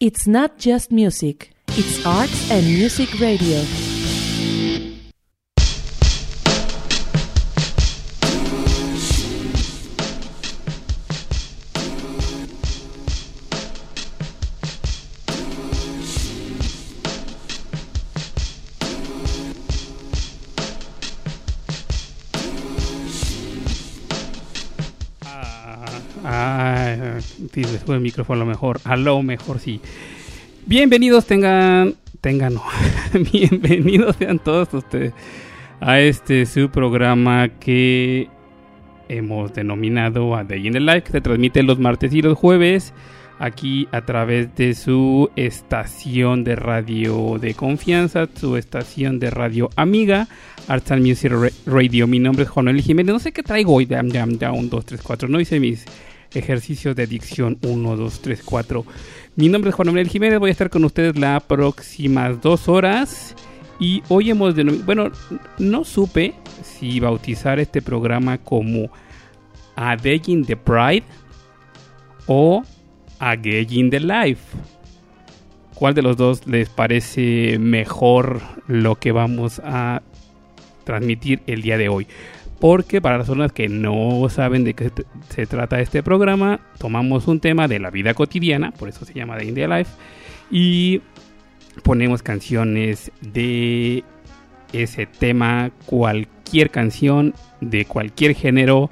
[0.00, 3.87] It's not just music, it's arts and music radio.
[27.58, 28.80] Sí, le el micrófono a lo mejor.
[28.84, 29.80] A lo mejor sí.
[30.66, 32.62] Bienvenidos tengan, tengan, no.
[33.32, 35.12] Bienvenidos sean todos ustedes
[35.80, 38.28] a este su programa que
[39.08, 42.94] hemos denominado A Day in the Life, se transmite los martes y los jueves
[43.40, 50.28] aquí a través de su estación de radio de confianza, su estación de radio amiga,
[50.68, 52.06] Arts and Music Ra- Radio.
[52.06, 53.12] Mi nombre es Juan Luis Jiménez.
[53.12, 53.86] No sé qué traigo hoy.
[53.86, 55.28] Dam, dam, dam, 2, 3, 4.
[55.28, 55.84] No hice mis
[56.34, 58.84] ejercicios de dicción 1, 2, 3, 4.
[59.36, 60.38] Mi nombre es Juan Manuel Jiménez.
[60.38, 63.34] Voy a estar con ustedes las próximas dos horas.
[63.80, 64.86] Y hoy hemos denominado.
[64.86, 65.12] Bueno,
[65.58, 68.90] no supe si bautizar este programa como
[69.76, 71.04] A Day in the Pride
[72.26, 72.62] o
[73.18, 74.56] A Gay in the Life.
[75.74, 80.02] ¿Cuál de los dos les parece mejor lo que vamos a
[80.82, 82.08] transmitir el día de hoy?
[82.60, 84.90] Porque para las personas que no saben de qué
[85.28, 89.36] se- trata este programa, tomamos un tema de la vida cotidiana, por eso se llama
[89.38, 89.92] The India Life,
[90.50, 91.00] y
[91.84, 94.02] ponemos canciones de
[94.72, 98.90] ese tema, cualquier canción de cualquier género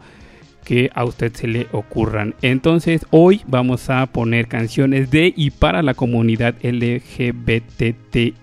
[0.64, 2.34] que a usted se le ocurran.
[2.42, 8.34] Entonces, hoy vamos a poner canciones de y para la comunidad LGBTIQ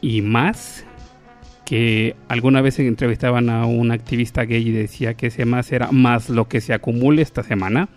[0.00, 0.84] y más
[1.64, 6.28] que alguna vez entrevistaban a un activista gay y decía que ese más era más
[6.28, 7.88] lo que se acumule esta semana.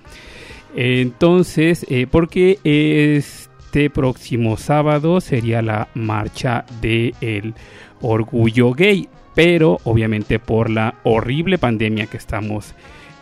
[0.75, 7.53] Entonces, eh, porque este próximo sábado sería la marcha del
[8.01, 12.73] orgullo gay, pero obviamente por la horrible pandemia que estamos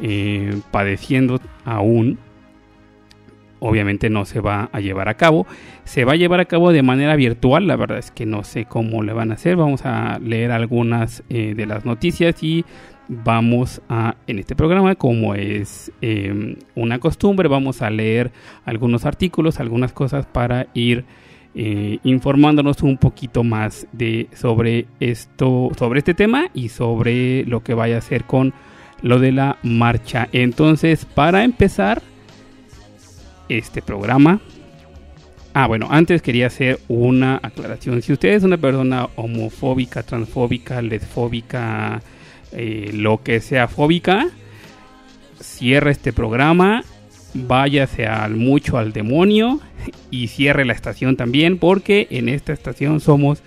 [0.02, 2.20] eh, padeciendo aún,
[3.66, 5.48] obviamente no se va a llevar a cabo.
[5.84, 8.66] Se va a llevar a cabo de manera virtual, la verdad es que no sé
[8.66, 9.56] cómo le van a hacer.
[9.56, 12.66] Vamos a leer algunas eh, de las noticias y
[13.08, 18.32] vamos a, en este programa, como es eh, una costumbre, vamos a leer
[18.66, 21.06] algunos artículos, algunas cosas para ir
[21.54, 27.74] eh, informándonos un poquito más de sobre esto, sobre este tema y sobre lo que
[27.74, 28.54] vaya a hacer con
[29.02, 30.28] lo de la marcha.
[30.32, 32.02] Entonces, para empezar
[33.50, 34.40] este programa.
[35.54, 38.02] Ah, bueno, antes quería hacer una aclaración.
[38.02, 42.02] Si usted es una persona homofóbica, transfóbica, lesfóbica,
[42.52, 44.28] eh, lo que sea fóbica,
[45.40, 46.84] cierre este programa,
[47.34, 49.62] váyase al mucho al demonio
[50.12, 53.42] y cierre la estación también, porque en esta estación somos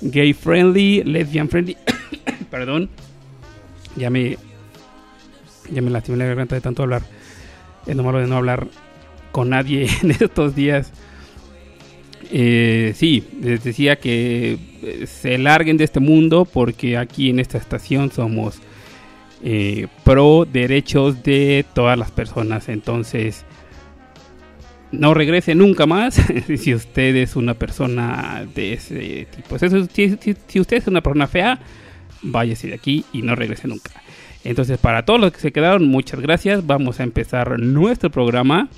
[0.00, 1.76] gay friendly, lesbian friendly.
[2.50, 2.90] Perdón,
[3.96, 4.38] ya me,
[5.70, 7.02] ya me lastimé la garganta de tanto hablar.
[7.86, 8.66] Es lo malo de no hablar
[9.34, 10.92] con nadie en estos días.
[12.30, 17.58] Eh, sí, les decía que eh, se larguen de este mundo porque aquí en esta
[17.58, 18.60] estación somos
[19.42, 22.68] eh, pro derechos de todas las personas.
[22.68, 23.44] Entonces,
[24.92, 26.14] no regrese nunca más
[26.56, 29.58] si usted es una persona de ese tipo.
[29.58, 31.58] Si- si usted es una persona fea,
[32.22, 33.90] váyase de aquí y no regrese nunca.
[34.44, 36.64] Entonces, para todos los que se quedaron, muchas gracias.
[36.66, 38.68] Vamos a empezar nuestro programa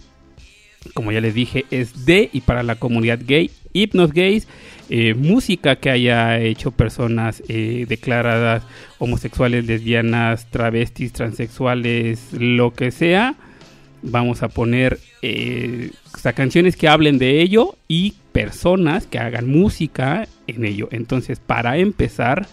[0.94, 4.46] como ya les dije, es de y para la comunidad gay, hipnos gays,
[4.88, 8.62] eh, música que haya hecho personas eh, declaradas
[8.98, 13.34] homosexuales, lesbianas, travestis, transexuales, lo que sea.
[14.02, 15.90] Vamos a poner eh,
[16.34, 20.88] canciones que hablen de ello y personas que hagan música en ello.
[20.92, 22.46] Entonces, para empezar,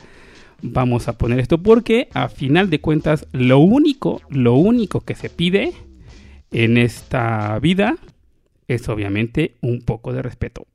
[0.62, 5.30] vamos a poner esto porque a final de cuentas, lo único, lo único que se
[5.30, 5.74] pide
[6.52, 7.98] en esta vida
[8.76, 10.68] es obviamente un poco de respeto.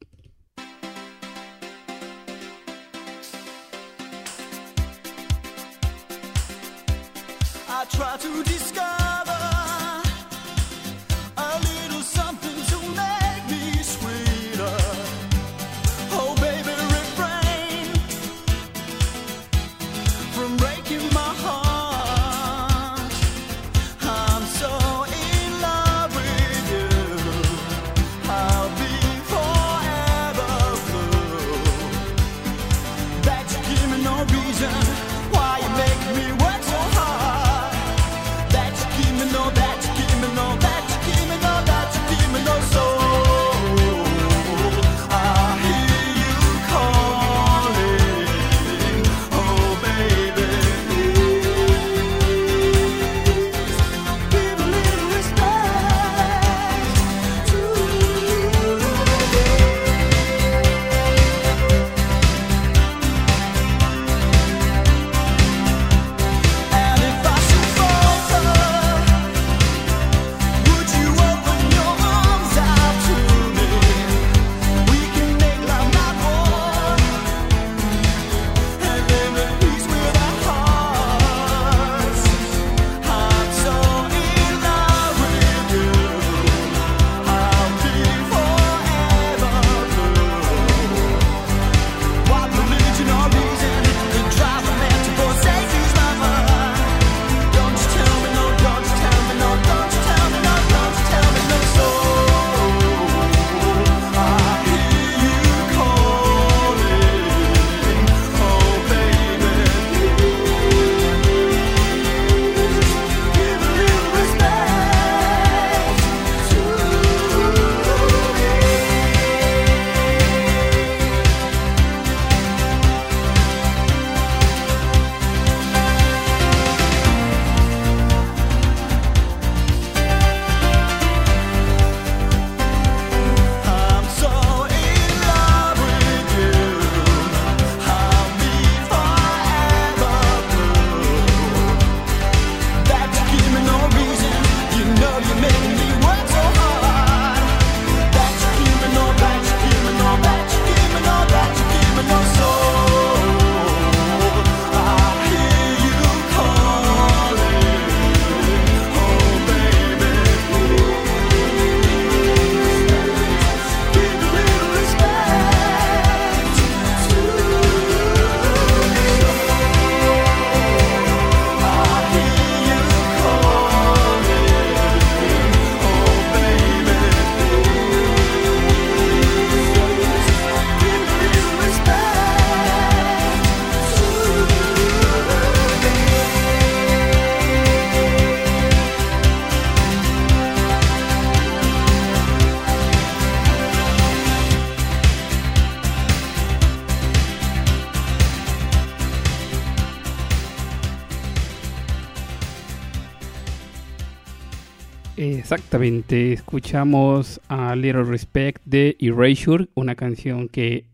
[205.68, 210.86] Exactamente, escuchamos a Little Respect de Erasure, una canción que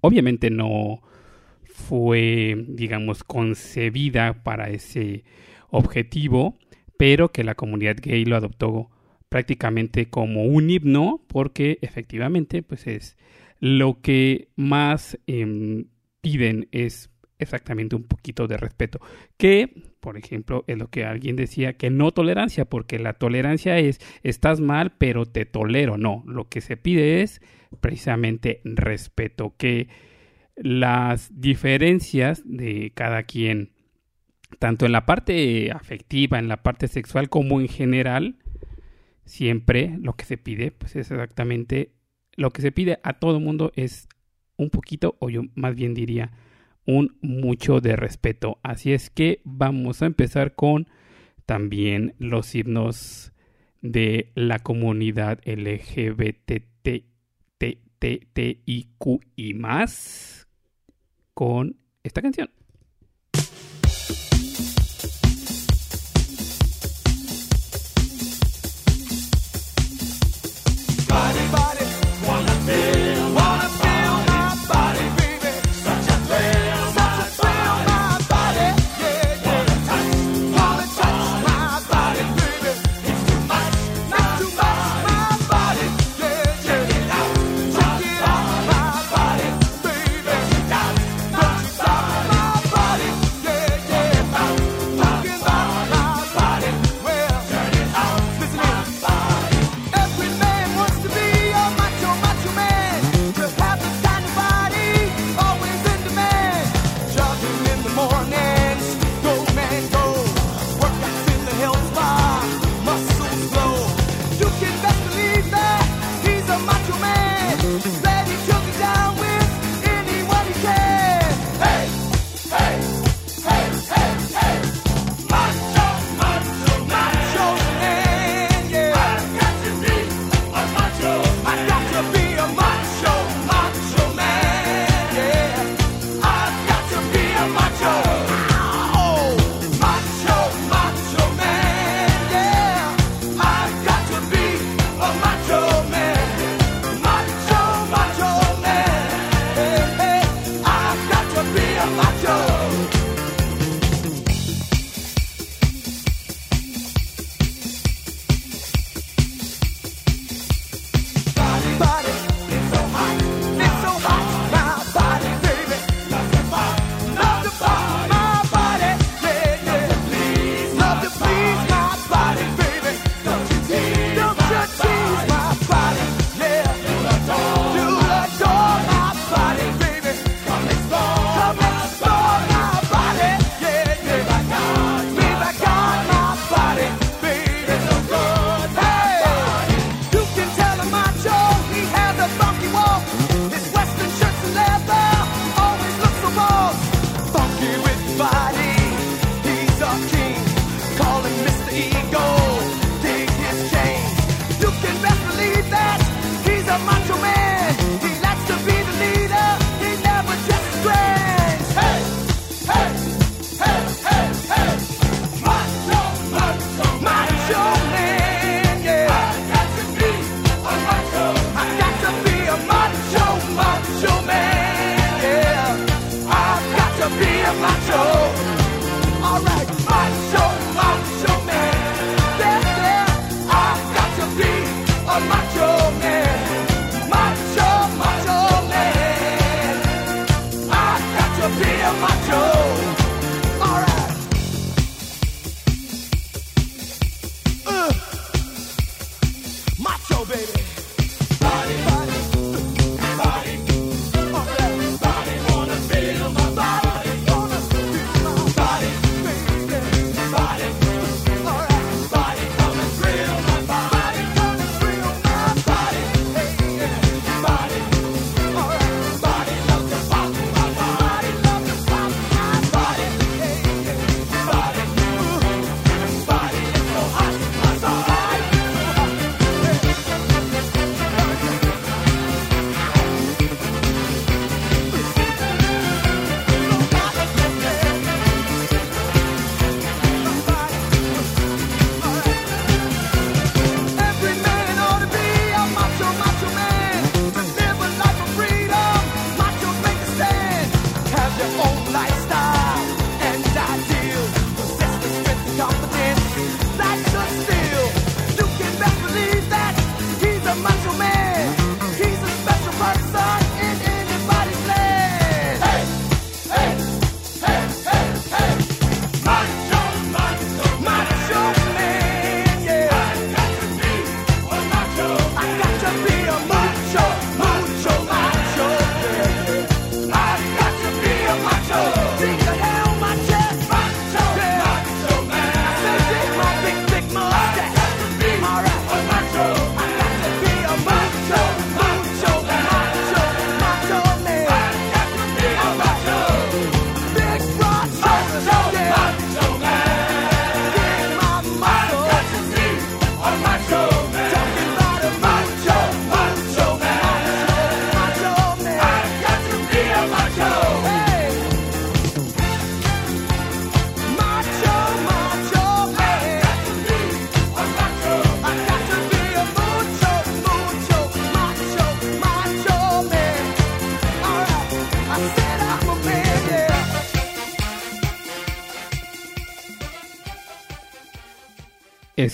[0.00, 1.00] obviamente no
[1.62, 5.22] fue, digamos, concebida para ese
[5.68, 6.58] objetivo,
[6.98, 8.90] pero que la comunidad gay lo adoptó
[9.28, 13.16] prácticamente como un himno, porque efectivamente, pues es
[13.60, 15.84] lo que más em,
[16.20, 19.00] piden es exactamente un poquito de respeto.
[19.36, 24.00] Que, por ejemplo, es lo que alguien decía, que no tolerancia, porque la tolerancia es,
[24.22, 25.98] estás mal, pero te tolero.
[25.98, 27.40] No, lo que se pide es
[27.80, 29.88] precisamente respeto, que
[30.56, 33.72] las diferencias de cada quien,
[34.58, 38.36] tanto en la parte afectiva, en la parte sexual, como en general,
[39.24, 41.92] siempre lo que se pide, pues es exactamente
[42.36, 44.08] lo que se pide a todo mundo es
[44.56, 46.32] un poquito, o yo más bien diría,
[46.90, 48.58] un mucho de respeto.
[48.62, 50.88] Así es que vamos a empezar con
[51.46, 53.32] también los himnos
[53.80, 56.20] de la comunidad LGBTTIQ
[59.36, 60.48] y más
[61.34, 62.50] con esta canción.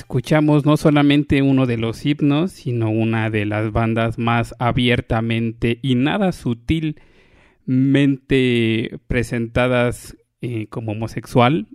[0.07, 5.97] Escuchamos no solamente uno de los himnos, sino una de las bandas más abiertamente y
[5.97, 7.01] nada sutilmente
[9.09, 11.67] presentadas eh, como homosexual.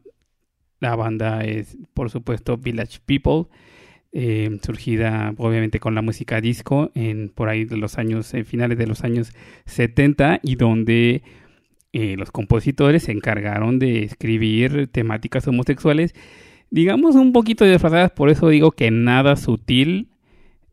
[0.79, 3.47] La banda es, por supuesto, Village People,
[4.13, 8.77] eh, surgida obviamente con la música disco en por ahí de los años, eh, finales
[8.77, 9.33] de los años
[9.65, 11.21] 70 y donde
[11.91, 16.15] eh, los compositores se encargaron de escribir temáticas homosexuales,
[16.71, 20.09] digamos un poquito disfrazadas, por eso digo que nada sutil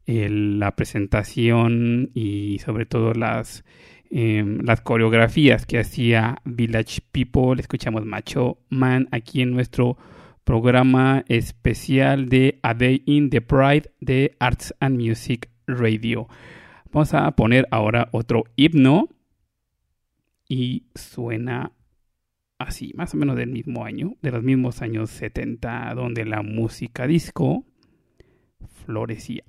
[0.07, 3.65] el- la presentación y sobre todo las,
[4.11, 7.61] em, las coreografías que hacía Village People.
[7.61, 9.99] Escuchamos Macho Man aquí en nuestro
[10.45, 16.27] programa especial de A Day in the Pride de Arts and Music Radio.
[16.91, 19.09] Vamos a poner ahora otro himno
[20.49, 21.73] y suena
[22.59, 27.07] así, más o menos del mismo año, de los mismos años 70, donde la música
[27.07, 27.65] disco
[28.85, 29.45] florecía.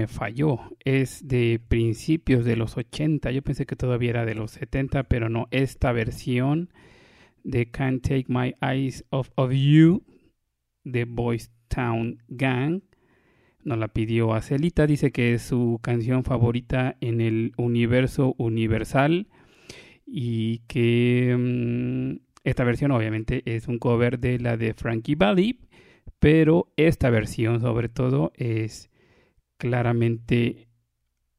[0.00, 0.60] Me falló.
[0.84, 3.30] Es de principios de los 80.
[3.30, 5.46] Yo pensé que todavía era de los 70, pero no.
[5.50, 6.70] Esta versión
[7.44, 10.02] de Can't Take My Eyes Off of You
[10.84, 12.80] de Boys Town Gang
[13.62, 14.86] nos la pidió a Celita.
[14.86, 19.28] Dice que es su canción favorita en el universo universal
[20.06, 25.60] y que mm, esta versión obviamente es un cover de la de Frankie Valli,
[26.18, 28.90] pero esta versión sobre todo es
[29.60, 30.66] claramente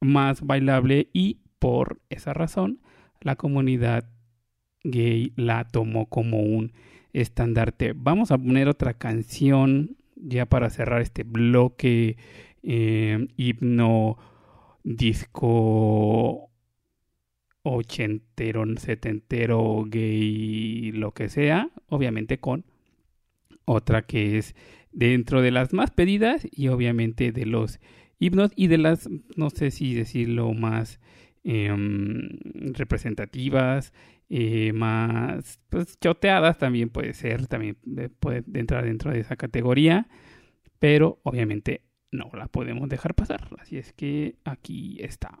[0.00, 2.80] más bailable y por esa razón
[3.20, 4.08] la comunidad
[4.84, 6.72] gay la tomó como un
[7.12, 7.92] estandarte.
[7.94, 12.16] Vamos a poner otra canción ya para cerrar este bloque
[12.62, 14.16] eh, himno
[14.84, 16.48] disco
[17.64, 22.64] ochentero, setentero, gay, lo que sea, obviamente con
[23.64, 24.54] otra que es
[24.92, 27.80] dentro de las más pedidas y obviamente de los
[28.56, 31.00] y de las, no sé si decirlo, más
[31.42, 32.28] em,
[32.72, 33.92] representativas,
[34.28, 40.08] eh, más pues, choteadas también puede ser, también eh, puede entrar dentro de esa categoría,
[40.78, 41.82] pero obviamente
[42.12, 45.40] no la podemos dejar pasar, así es que aquí está.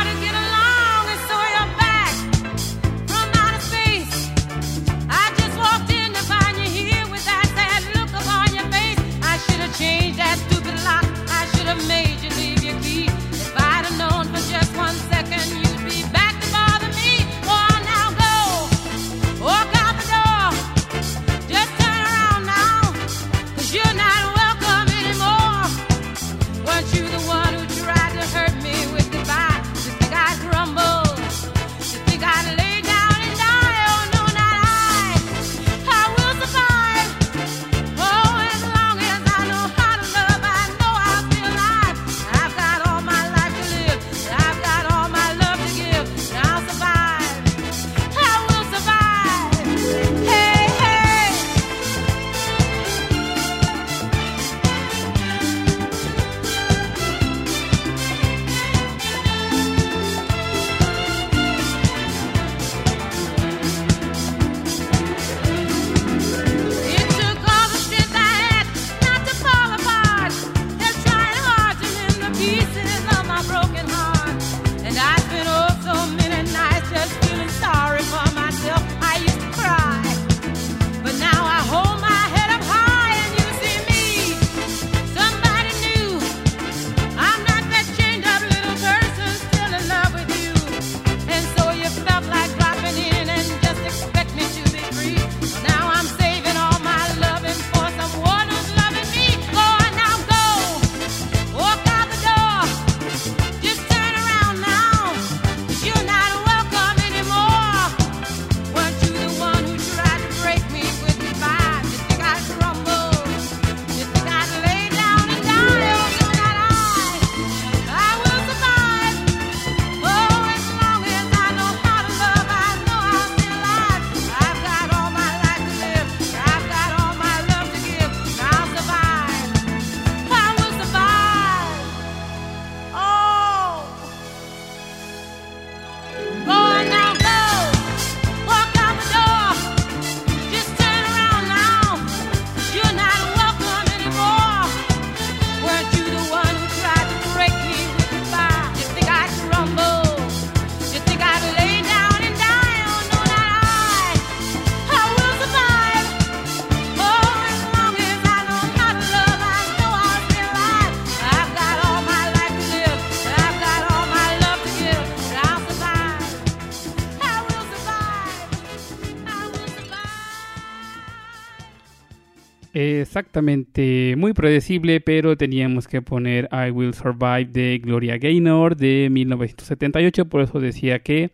[173.01, 180.29] Exactamente, muy predecible, pero teníamos que poner I Will Survive de Gloria Gaynor de 1978,
[180.29, 181.31] por eso decía que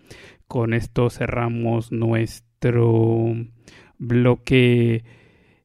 [0.47, 3.35] con esto cerramos nuestro
[3.97, 5.03] bloque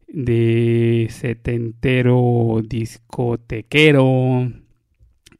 [0.09, 4.51] de setentero discotequero,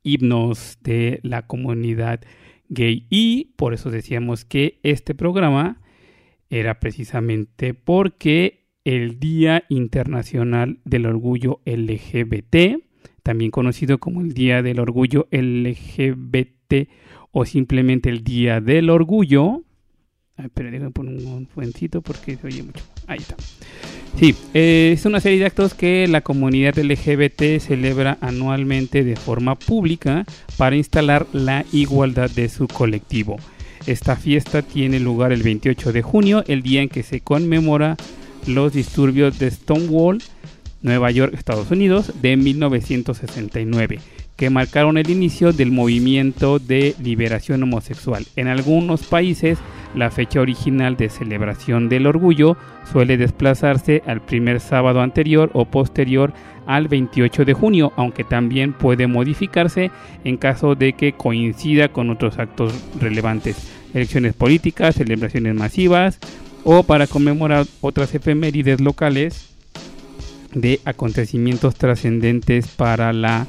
[0.05, 2.20] himnos de la comunidad
[2.68, 3.07] gay.
[3.11, 5.81] Y por eso decíamos que este programa
[6.51, 12.82] era precisamente porque el Día Internacional del Orgullo LGBT,
[13.22, 16.88] también conocido como el Día del Orgullo LGBT
[17.30, 19.62] o simplemente el Día del Orgullo.
[20.54, 22.82] Pero déjame poner un fuencito porque se oye mucho.
[23.06, 23.36] Ahí está.
[24.18, 29.58] Sí, eh, es una serie de actos que la comunidad LGBT celebra anualmente de forma
[29.58, 30.24] pública
[30.56, 33.36] para instalar la igualdad de su colectivo.
[33.86, 37.96] Esta fiesta tiene lugar el 28 de junio, el día en que se conmemora
[38.46, 40.18] los disturbios de Stonewall,
[40.83, 44.00] Nueva York, Estados Unidos, de 1969,
[44.37, 48.26] que marcaron el inicio del movimiento de liberación homosexual.
[48.35, 49.59] En algunos países,
[49.94, 52.57] la fecha original de celebración del orgullo
[52.90, 56.33] suele desplazarse al primer sábado anterior o posterior
[56.66, 59.90] al 28 de junio, aunque también puede modificarse
[60.24, 66.18] en caso de que coincida con otros actos relevantes, elecciones políticas, celebraciones masivas
[66.64, 69.48] o para conmemorar otras efemérides locales
[70.53, 73.46] de acontecimientos trascendentes para la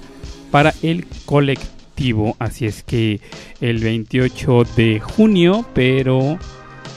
[0.51, 2.35] para el colectivo.
[2.39, 3.19] Así es que
[3.59, 6.37] el 28 de junio, pero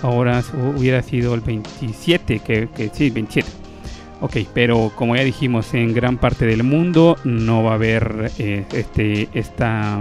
[0.02, 0.42] ahora
[0.76, 3.48] hubiera sido el 27, que, sí, 27.
[4.20, 8.64] Ok, pero como ya dijimos, en gran parte del mundo no va a haber eh,
[8.72, 10.00] este, esta,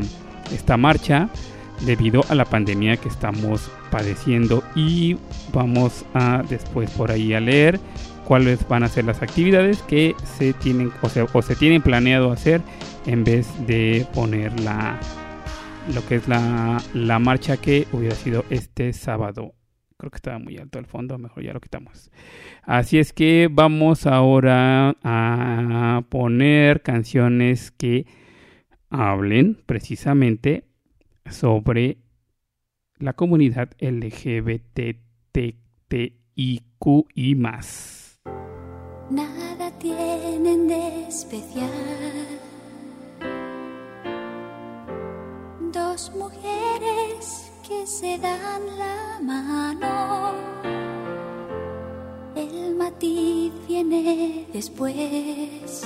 [0.54, 1.30] esta marcha
[1.82, 5.18] debido a la pandemia que estamos padeciendo y
[5.54, 7.80] vamos a después por ahí a leer
[8.26, 12.32] cuáles van a ser las actividades que se tienen o se, o se tienen planeado
[12.32, 12.62] hacer
[13.06, 15.00] en vez de poner la
[15.94, 19.54] lo que es la, la marcha que hubiera sido este sábado.
[19.98, 22.10] Creo que estaba muy alto el fondo, mejor ya lo quitamos.
[22.64, 28.08] Así es que vamos ahora a poner canciones que
[28.90, 30.65] hablen precisamente
[31.30, 31.98] sobre
[32.98, 34.96] la comunidad LGBTTIQ
[37.14, 38.20] y más.
[39.10, 41.70] Nada tienen de especial.
[45.72, 50.34] Dos mujeres que se dan la mano.
[52.36, 55.86] El matiz viene después.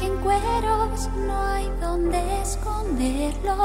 [0.00, 3.56] Aunque en cueros no hay donde esconderlo,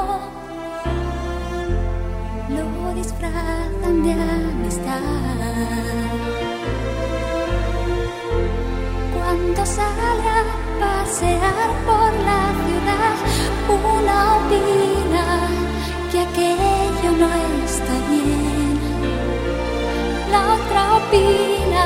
[2.48, 5.00] lo disfrazan de amistad.
[9.14, 10.44] Cuando sale a
[10.80, 13.16] pasear por la ciudad,
[13.68, 15.26] una opina
[16.10, 17.28] que aquello no
[17.64, 18.80] está bien.
[20.32, 21.84] La otra opina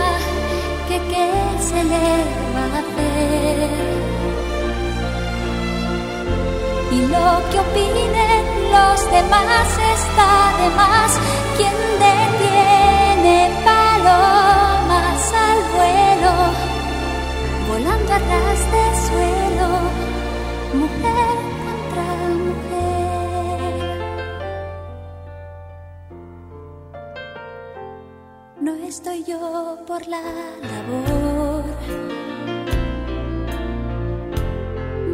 [0.89, 1.29] que qué
[1.61, 2.07] se le
[2.55, 4.08] va a hacer.
[6.91, 11.11] Y lo que opinen los demás está de más.
[11.57, 16.35] Quien detiene palomas al vuelo,
[17.69, 19.69] volando a ras de suelo,
[20.81, 22.09] mujer contra.
[28.61, 30.23] No estoy yo por la
[30.73, 31.65] labor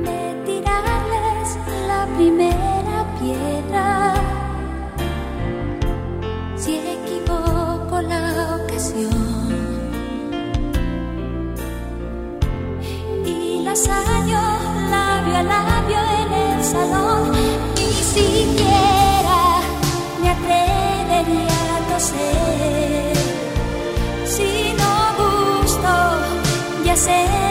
[0.05, 1.24] de tirarles
[1.95, 4.15] la primera piedra.
[6.63, 8.23] Si equivoco la
[8.59, 9.49] ocasión
[13.25, 14.45] y las hallo
[14.95, 17.33] labio a labio en el salón,
[17.79, 19.41] ni siquiera
[20.21, 23.17] me atrevería a toser.
[24.35, 25.93] Si no gusto,
[26.87, 27.44] ya sé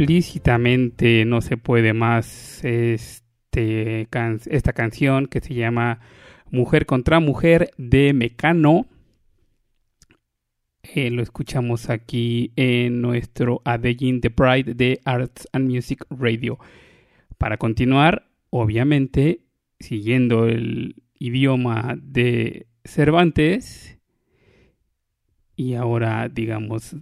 [0.00, 4.08] implícitamente no se puede más este
[4.50, 6.00] esta canción que se llama
[6.50, 8.86] Mujer contra Mujer de Mecano.
[10.82, 16.58] Eh, lo escuchamos aquí en nuestro Adegin the Pride de Arts and Music Radio.
[17.36, 19.40] Para continuar, obviamente,
[19.80, 23.98] siguiendo el idioma de Cervantes,
[25.56, 26.96] y ahora, digamos,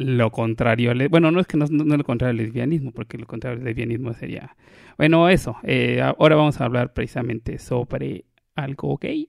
[0.00, 3.64] lo contrario, bueno, no es que no lo contrario al lesbianismo, porque lo contrario al
[3.66, 4.56] lesbianismo sería,
[4.96, 9.28] bueno, eso, eh, ahora vamos a hablar precisamente sobre algo gay.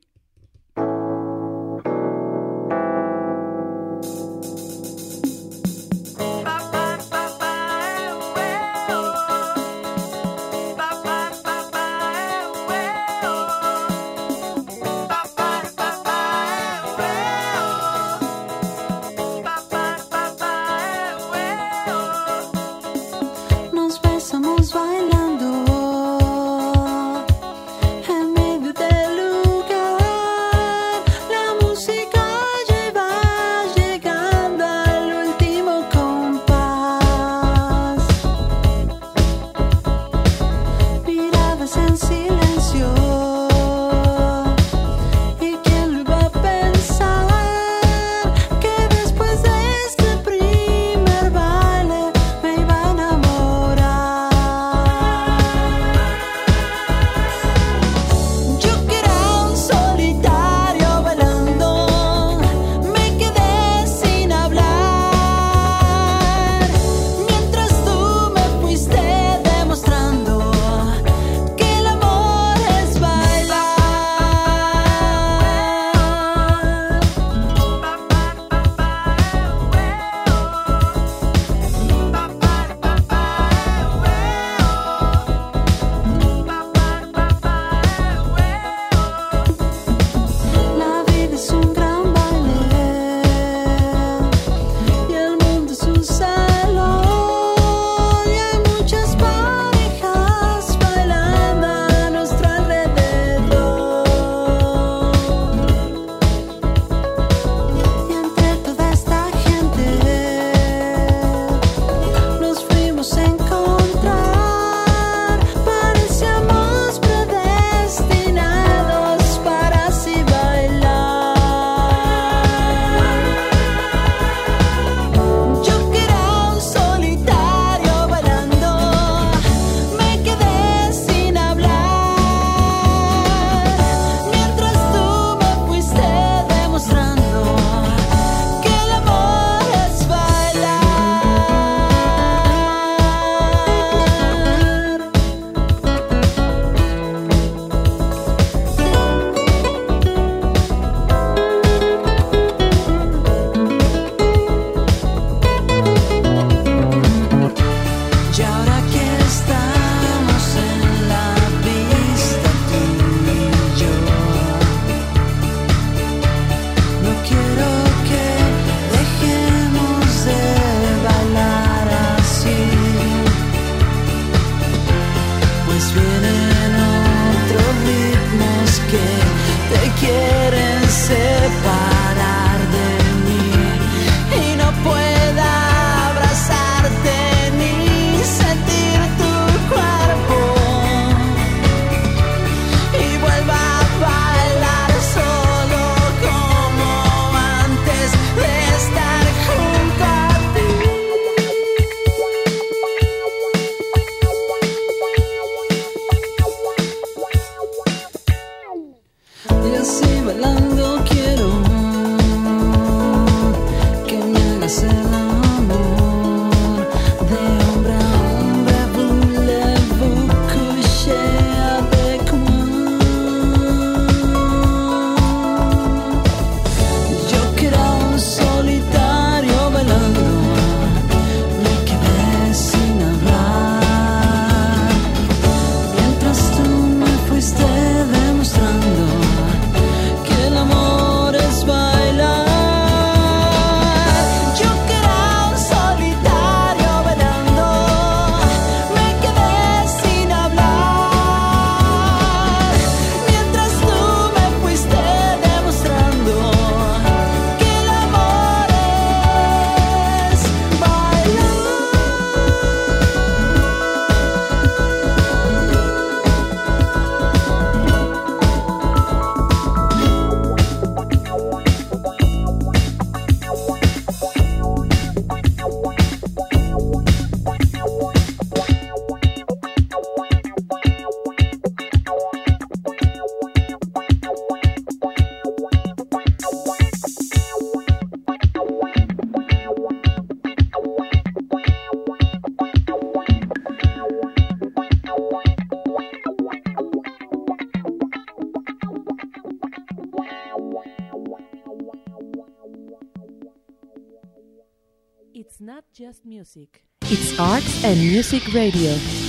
[307.84, 309.21] and Music Radio.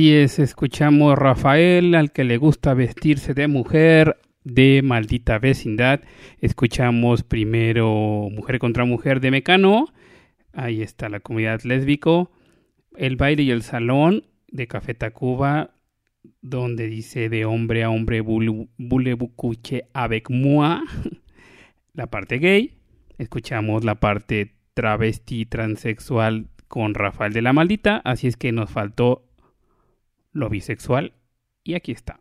[0.00, 6.00] Así es, escuchamos Rafael, al que le gusta vestirse de mujer, de Maldita Vecindad.
[6.38, 9.84] Escuchamos primero Mujer contra Mujer de Mecano.
[10.54, 12.30] Ahí está la comunidad lésbico.
[12.96, 15.74] El baile y el salón de Café Tacuba,
[16.40, 20.80] donde dice de hombre a hombre bulebucuche avec moi.
[21.92, 22.78] La parte gay.
[23.18, 28.00] Escuchamos la parte travesti transexual con Rafael de la Maldita.
[28.02, 29.26] Así es que nos faltó
[30.32, 31.14] lo bisexual
[31.64, 32.20] y aquí está.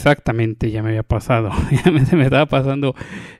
[0.00, 1.50] Exactamente, ya me había pasado.
[1.84, 2.94] Ya me, me estaba pasando.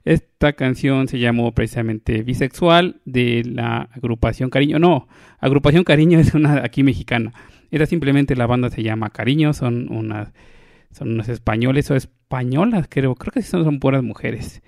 [0.05, 4.79] Esta canción se llamó precisamente Bisexual de la agrupación Cariño.
[4.79, 5.09] No,
[5.39, 7.33] agrupación Cariño es una aquí mexicana.
[7.71, 10.35] Era simplemente la banda se llama Cariño, son unas
[10.91, 14.63] son unos españoles o españolas, creo, creo que son, son puras mujeres.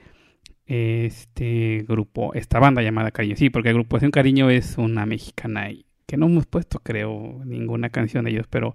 [0.64, 6.16] Este grupo, esta banda llamada Cariño, sí, porque agrupación Cariño es una mexicana y que
[6.16, 8.74] no hemos puesto, creo, ninguna canción de ellos, pero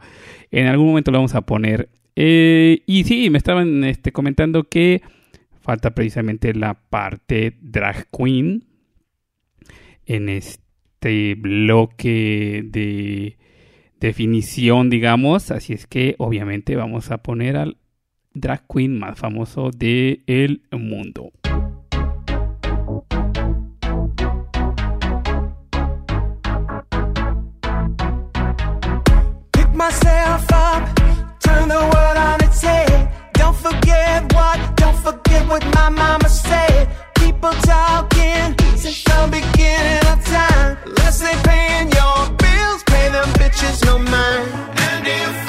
[0.52, 1.90] en algún momento lo vamos a poner.
[2.20, 5.04] Eh, y sí, me estaban este, comentando que
[5.62, 8.64] falta precisamente la parte drag queen
[10.08, 13.38] en este bloque de
[14.00, 15.52] definición, digamos.
[15.52, 17.78] Así es que obviamente vamos a poner al
[18.34, 21.32] drag queen más famoso del mundo.
[35.12, 36.90] Forget what my mama said.
[37.16, 38.46] People talking
[38.76, 40.78] since the beginning of time.
[40.86, 44.48] Unless they paying your bills, pay them bitches no mind.
[44.88, 45.47] And if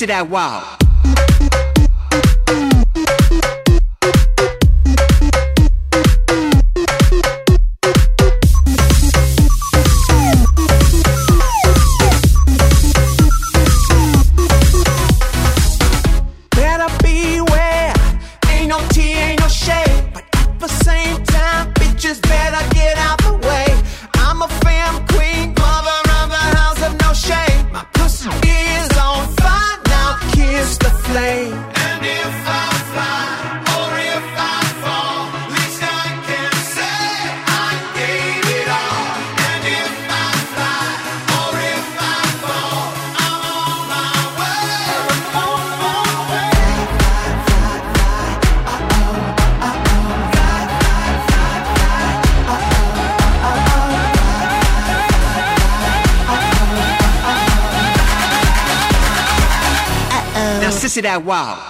[0.00, 0.79] Now, sissy that wow.
[60.90, 61.69] Now, sissy that wow.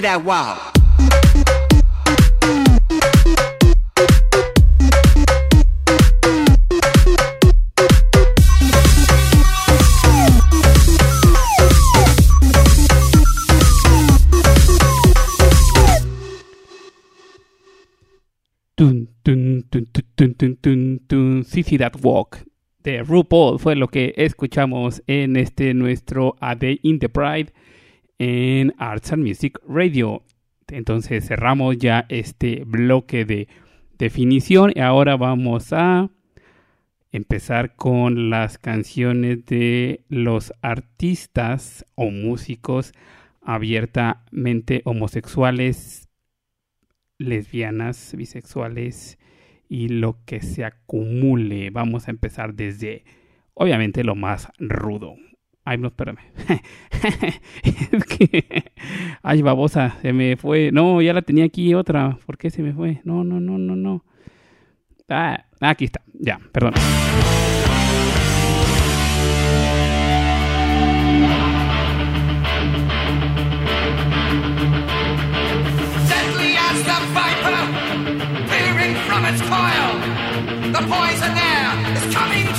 [0.00, 0.56] Sissy that wow.
[21.78, 22.38] That Walk
[22.82, 27.52] de RuPaul fue lo que escuchamos en este nuestro A Day in the Pride
[28.20, 30.22] en Arts and Music Radio.
[30.68, 33.48] Entonces cerramos ya este bloque de
[33.98, 36.10] definición y ahora vamos a
[37.12, 42.92] empezar con las canciones de los artistas o músicos
[43.40, 46.10] abiertamente homosexuales,
[47.16, 49.18] lesbianas, bisexuales
[49.66, 51.70] y lo que se acumule.
[51.70, 53.04] Vamos a empezar desde,
[53.54, 55.16] obviamente, lo más rudo.
[55.64, 56.18] Ay, no, espérame.
[57.62, 58.72] es que.
[59.22, 60.72] Ay, babosa, se me fue.
[60.72, 62.18] No, ya la tenía aquí otra.
[62.26, 63.00] ¿Por qué se me fue?
[63.04, 64.04] No, no, no, no, no.
[65.08, 66.02] Ah, aquí está.
[66.14, 66.74] Ya, perdón.
[80.72, 82.49] The poison air is coming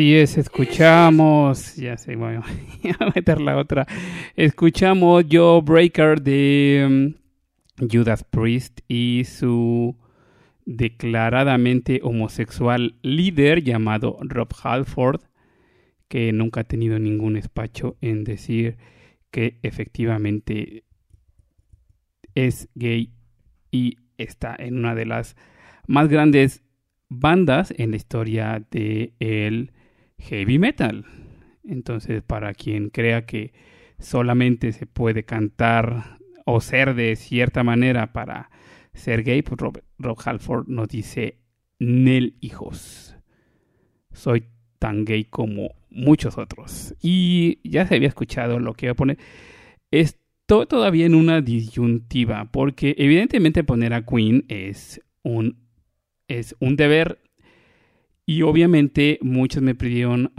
[0.00, 3.86] Así es, escuchamos, ya sé, voy a meter la otra.
[4.34, 7.12] Escuchamos Joe Breaker de
[7.78, 9.98] mm, Judas Priest y su
[10.64, 15.20] declaradamente homosexual líder llamado Rob Halford,
[16.08, 18.78] que nunca ha tenido ningún espacio en decir
[19.30, 20.84] que efectivamente
[22.34, 23.12] es gay
[23.70, 25.36] y está en una de las
[25.86, 26.64] más grandes
[27.10, 29.72] bandas en la historia de el
[30.20, 31.04] heavy metal.
[31.64, 33.52] Entonces, para quien crea que
[33.98, 38.50] solamente se puede cantar o ser de cierta manera para
[38.94, 39.60] ser gay, pues
[39.98, 41.38] Rob, Halford nos dice,
[41.78, 43.16] Nel hijos,
[44.12, 44.44] soy
[44.78, 46.94] tan gay como muchos otros.
[47.00, 49.18] Y ya se había escuchado lo que iba a poner.
[49.90, 55.58] Estoy todavía en una disyuntiva, porque evidentemente poner a Queen es un
[56.28, 57.18] es un deber.
[58.26, 60.32] Y obviamente muchos me pidieron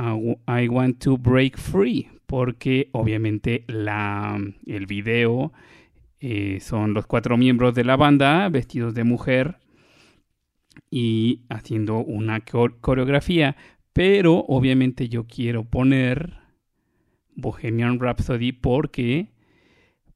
[0.48, 5.52] I Want to Break Free, porque obviamente la, el video
[6.20, 9.58] eh, son los cuatro miembros de la banda vestidos de mujer
[10.90, 13.56] y haciendo una co- coreografía.
[13.94, 16.34] Pero obviamente yo quiero poner
[17.36, 19.30] Bohemian Rhapsody porque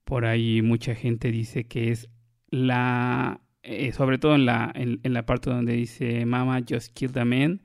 [0.05, 2.09] Por ahí mucha gente dice que es
[2.49, 7.26] la, eh, sobre todo en la, en, la parte donde dice Mama just killed a
[7.26, 7.61] man,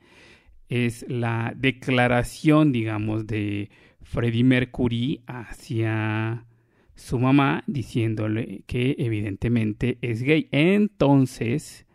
[0.68, 3.70] es la declaración, digamos, de
[4.02, 6.46] Freddie Mercury hacia
[6.94, 10.48] su mamá diciéndole que evidentemente es gay.
[10.52, 11.86] Entonces,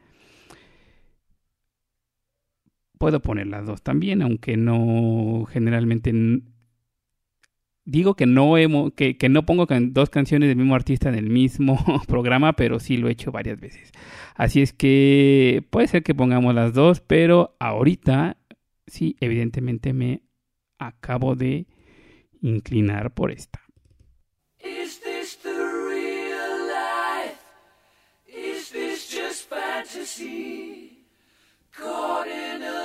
[2.97, 6.11] puedo poner las dos también, aunque no generalmente
[7.85, 11.29] digo que no hemo- que, que no pongo dos canciones del mismo artista en el
[11.29, 11.77] mismo
[12.07, 13.91] programa, pero sí lo he hecho varias veces.
[14.35, 18.37] Así es que puede ser que pongamos las dos, pero ahorita
[18.87, 20.21] sí, evidentemente me
[20.77, 21.67] acabo de
[22.41, 23.61] inclinar por esta.
[24.59, 27.39] Is this the real life?
[28.27, 31.05] Is this just fantasy?
[31.71, 32.84] Caught in a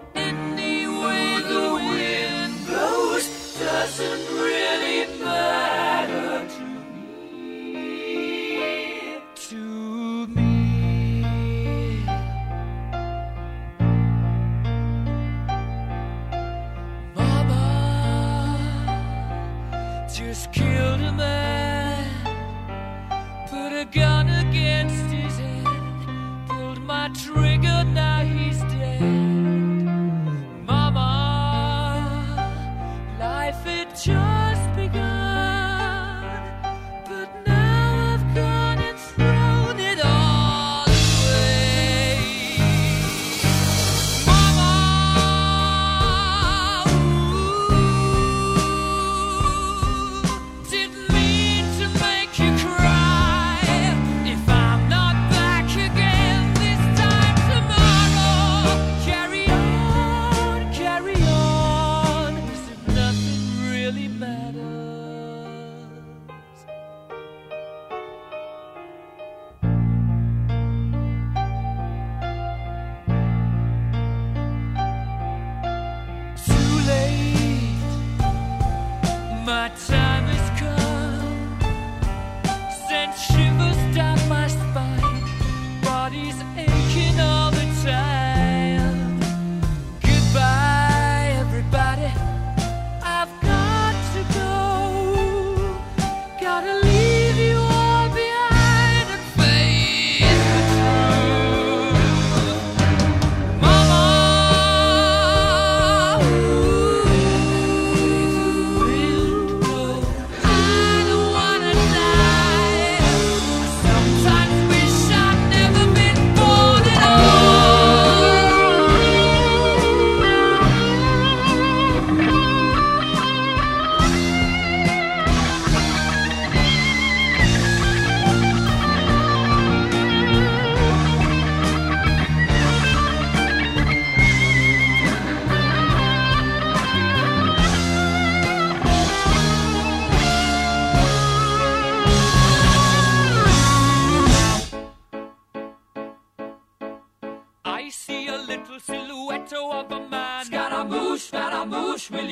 [1.51, 3.27] The wind blows
[3.59, 6.30] doesn't really matter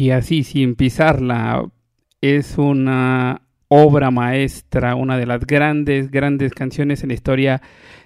[0.00, 1.62] Y así, sin pisarla,
[2.22, 7.60] es una obra maestra, una de las grandes, grandes canciones en la historia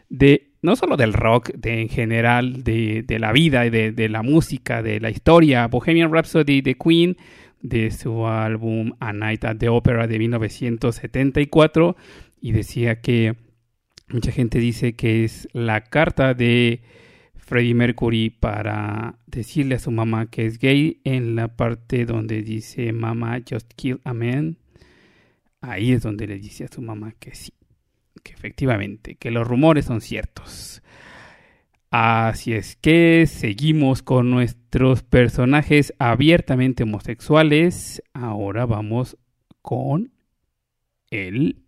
[0.09, 4.25] de no solo del rock, de en general, de, de la vida, de, de la
[4.25, 5.69] música, de la historia.
[5.69, 7.17] Bohemian Rhapsody de Queen,
[7.63, 11.97] de su álbum A Night at the Opera de 1974,
[12.41, 13.37] y decía que
[14.09, 16.83] mucha gente dice que es la carta de
[17.45, 22.93] Freddie Mercury para decirle a su mamá que es gay en la parte donde dice
[22.93, 24.57] mamá just kill a man.
[25.61, 27.53] Ahí es donde le dice a su mamá que sí,
[28.23, 30.83] que efectivamente, que los rumores son ciertos.
[31.91, 38.03] Así es que seguimos con nuestros personajes abiertamente homosexuales.
[38.15, 39.19] Ahora vamos
[39.63, 40.13] con
[41.11, 41.64] el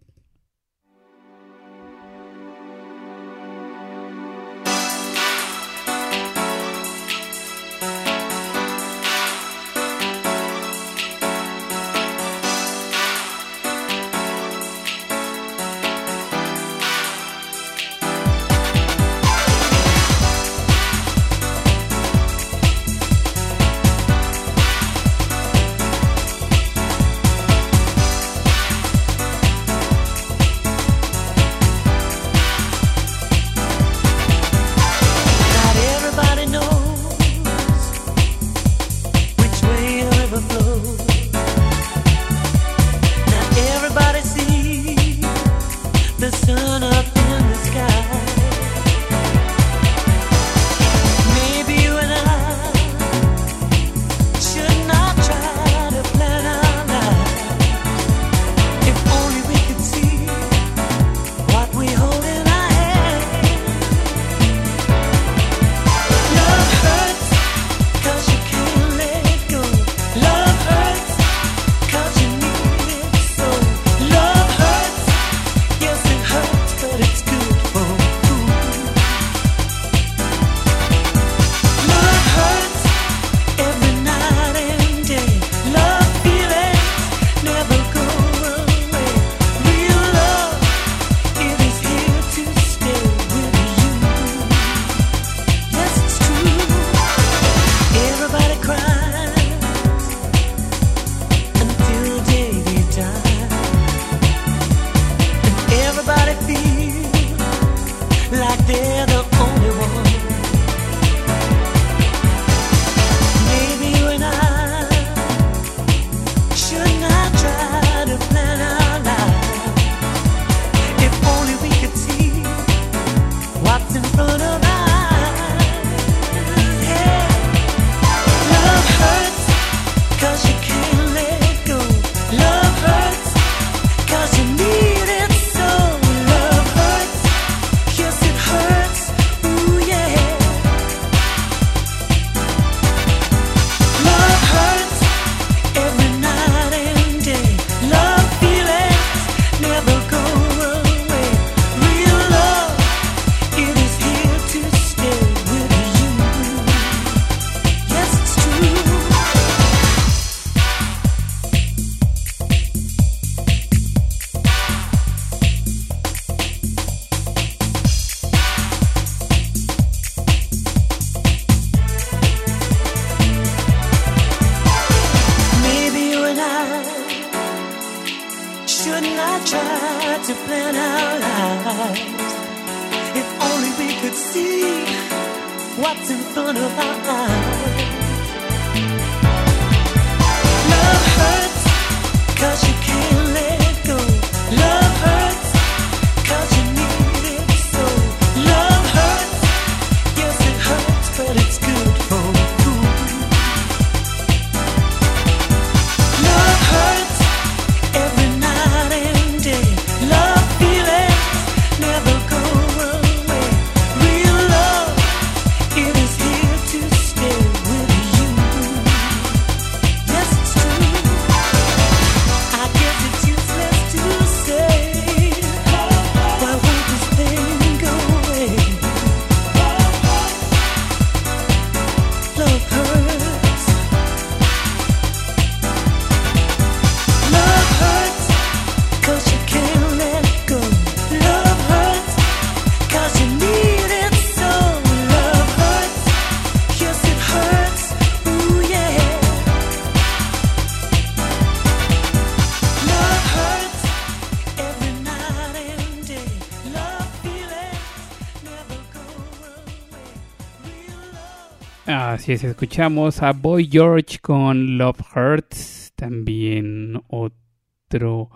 [262.28, 268.30] Escuchamos a Boy George con Love Hurts, también otro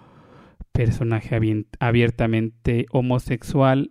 [0.71, 1.37] personaje
[1.81, 3.91] abiertamente homosexual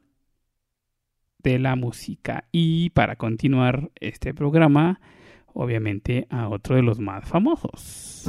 [1.39, 2.45] de la música.
[2.53, 5.01] Y para continuar este programa,
[5.47, 8.25] obviamente a otro de los más famosos.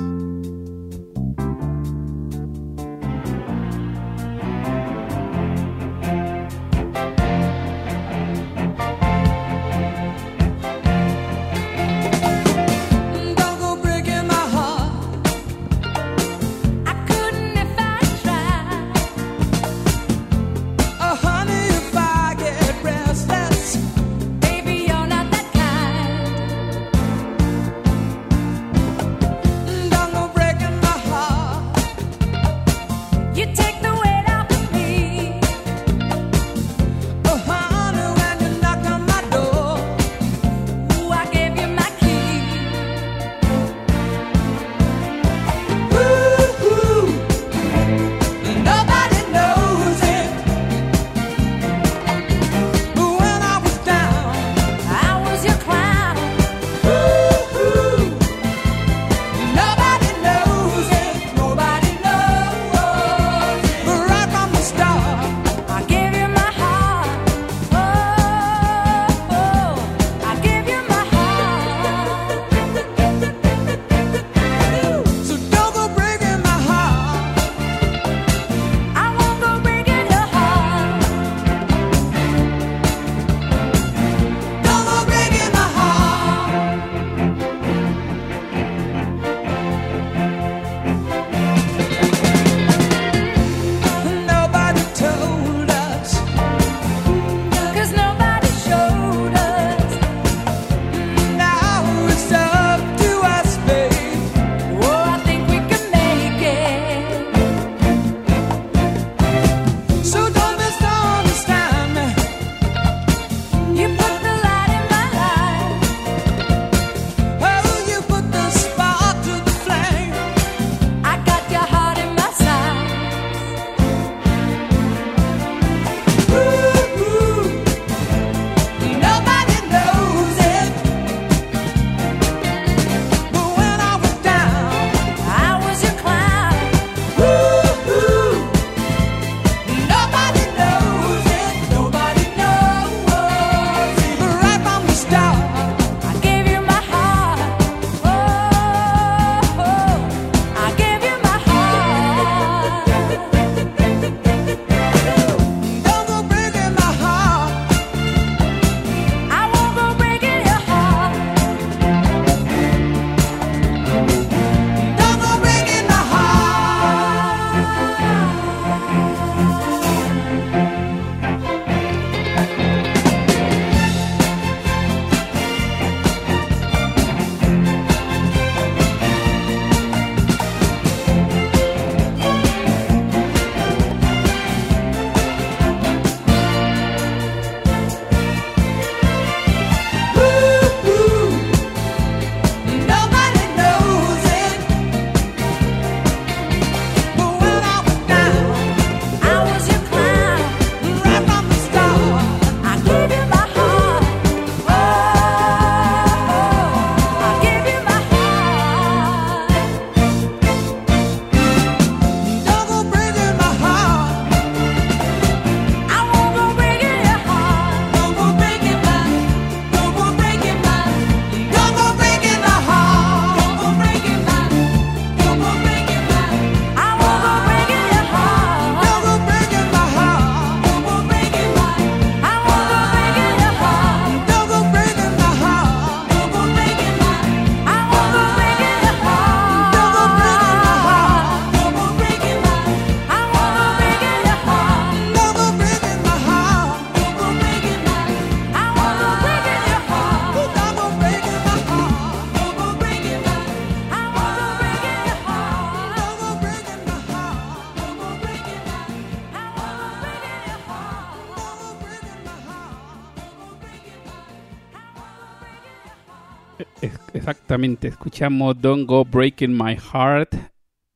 [267.51, 270.37] Exactamente, escuchamos Don't Go Breaking My Heart,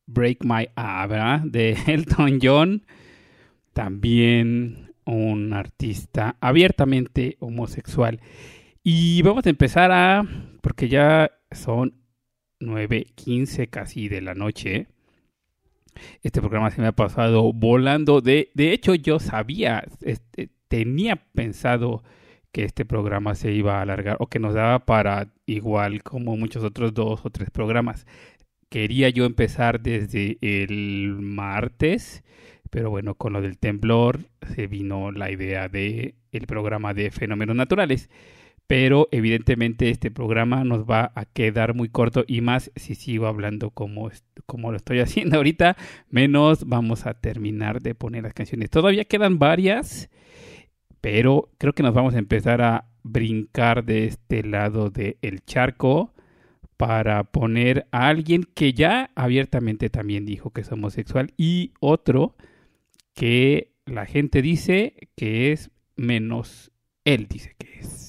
[0.06, 2.86] Break My Abra de Elton John,
[3.72, 8.20] también un artista abiertamente homosexual.
[8.84, 10.24] Y vamos a empezar a,
[10.60, 11.94] porque ya son
[12.60, 14.86] 9.15 casi de la noche.
[16.22, 18.20] Este programa se me ha pasado volando.
[18.20, 22.04] De, de hecho, yo sabía, este, tenía pensado
[22.54, 26.62] que este programa se iba a alargar o que nos daba para igual como muchos
[26.62, 28.06] otros dos o tres programas.
[28.68, 32.22] Quería yo empezar desde el martes,
[32.70, 34.20] pero bueno, con lo del temblor
[34.54, 38.08] se vino la idea de el programa de fenómenos naturales
[38.66, 43.70] pero evidentemente este programa nos va a quedar muy corto y más si sigo hablando
[43.70, 44.10] como,
[44.46, 45.76] como lo estoy haciendo ahorita,
[46.08, 48.70] menos vamos a terminar de poner las canciones.
[48.70, 50.08] Todavía quedan varias
[51.04, 56.14] pero creo que nos vamos a empezar a brincar de este lado del de charco
[56.78, 62.36] para poner a alguien que ya abiertamente también dijo que es homosexual y otro
[63.12, 66.72] que la gente dice que es menos
[67.04, 68.03] él dice que es.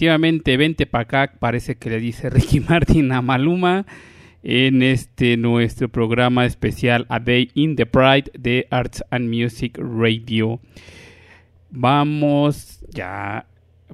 [0.00, 3.84] Efectivamente, vente para acá, parece que le dice Ricky Martin a Maluma
[4.42, 10.58] en este nuestro programa especial A Day in the Pride de Arts and Music Radio.
[11.70, 13.44] Vamos, ya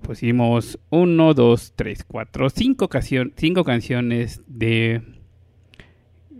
[0.00, 5.02] pusimos uno, dos, tres, cuatro, cinco, canción- cinco canciones de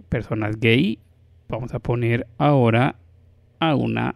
[0.09, 1.01] personas gay.
[1.49, 3.01] Vamos a poner ahora
[3.59, 4.15] a una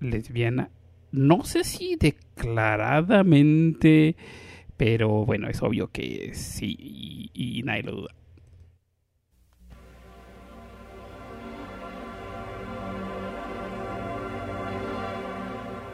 [0.00, 0.70] lesbiana.
[1.12, 4.16] No sé si declaradamente,
[4.76, 8.14] pero bueno, es obvio que sí y, y nadie lo duda.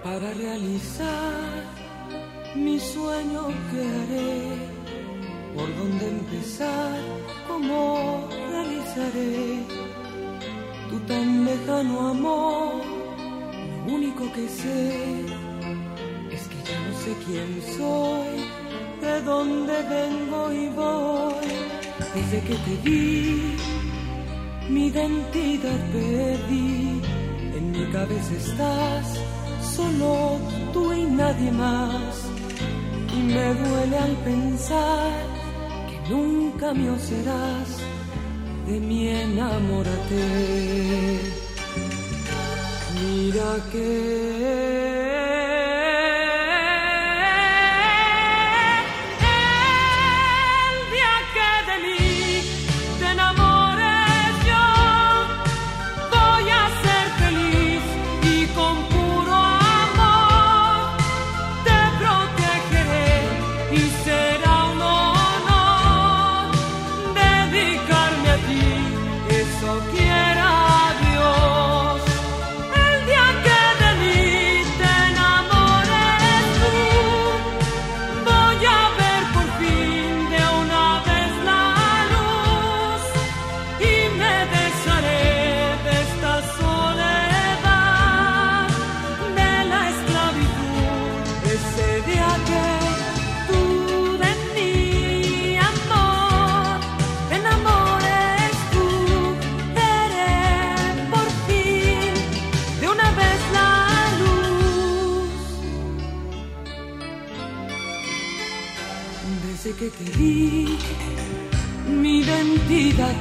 [0.02, 1.64] Para realizar
[2.54, 4.56] mi sueño que haré,
[5.54, 6.98] por dónde empezar,
[7.46, 9.64] cómo realizaré
[10.88, 12.82] tu tan lejano amor.
[13.86, 15.26] Lo único que sé
[16.32, 18.44] es que ya no sé quién soy,
[19.00, 21.48] de dónde vengo y voy.
[22.14, 23.56] Desde que te vi,
[24.68, 27.00] mi identidad perdí.
[27.56, 29.06] En mi cabeza estás,
[29.76, 30.38] solo
[30.72, 32.14] tú y nadie más.
[33.16, 35.12] Y me duele al pensar
[35.88, 37.68] que nunca mío serás.
[38.66, 40.24] De mí enamórate.
[43.00, 44.87] Mira que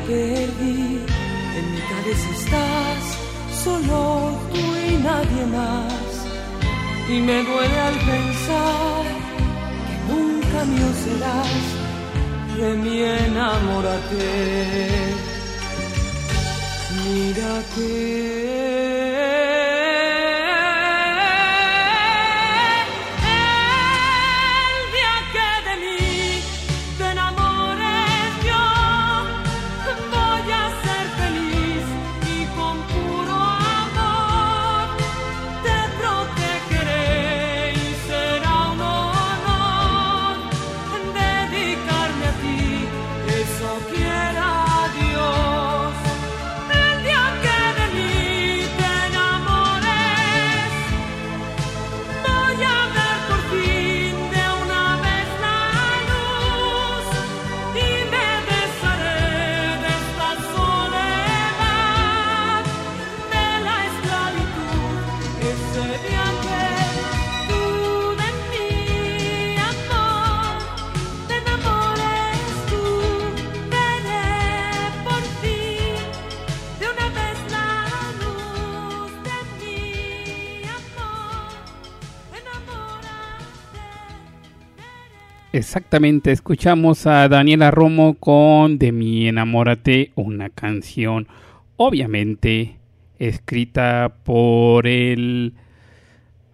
[0.07, 1.01] perdí.
[1.57, 3.03] En mi cabeza estás,
[3.63, 3.99] solo
[4.53, 6.11] tú y nadie más.
[7.09, 9.03] Y me duele al pensar
[9.87, 11.65] que nunca mío serás.
[12.57, 14.27] De mí enamórate.
[17.03, 17.53] Mira
[85.77, 91.27] Exactamente, escuchamos a Daniela Romo con De mi enamórate, una canción
[91.75, 92.77] obviamente
[93.19, 95.53] escrita por el...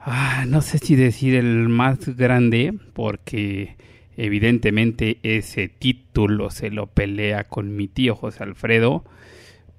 [0.01, 3.77] ah, no sé si decir el más grande, porque
[4.17, 9.05] evidentemente ese título se lo pelea con mi tío José Alfredo,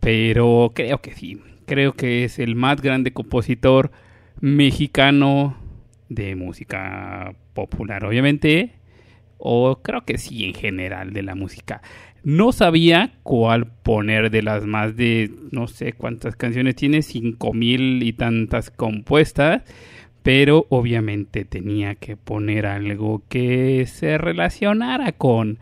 [0.01, 3.93] pero creo que sí, creo que es el más grande compositor
[4.41, 5.55] mexicano
[6.09, 8.73] de música popular, obviamente,
[9.39, 11.83] o creo que sí en general de la música.
[12.23, 18.03] No sabía cuál poner de las más de no sé cuántas canciones tiene, cinco mil
[18.03, 19.63] y tantas compuestas,
[20.23, 25.59] pero obviamente tenía que poner algo que se relacionara con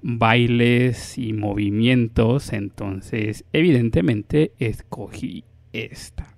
[0.00, 6.35] bailes y movimientos, entonces evidentemente escogí esta.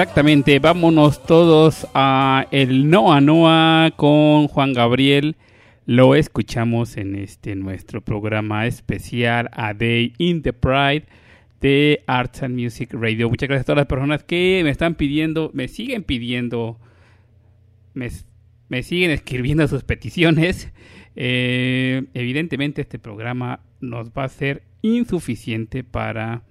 [0.00, 5.36] Exactamente, vámonos todos a el Noa Noa con Juan Gabriel.
[5.84, 11.04] Lo escuchamos en este nuestro programa especial A Day in the Pride
[11.60, 13.28] de Arts and Music Radio.
[13.28, 16.78] Muchas gracias a todas las personas que me están pidiendo, me siguen pidiendo,
[17.92, 20.72] me, siguen escribiendo sus peticiones.
[21.14, 26.42] Eh, evidentemente este programa nos va a ser insuficiente para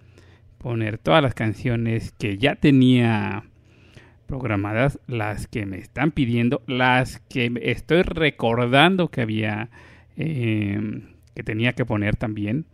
[0.60, 3.44] poner todas las canciones que ya tenía
[4.28, 9.70] programadas, las que me están pidiendo, las que estoy recordando que había
[10.18, 11.02] eh,
[11.34, 12.66] que tenía que poner también.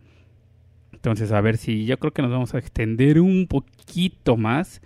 [0.92, 4.82] Entonces, a ver si yo creo que nos vamos a extender un poquito más,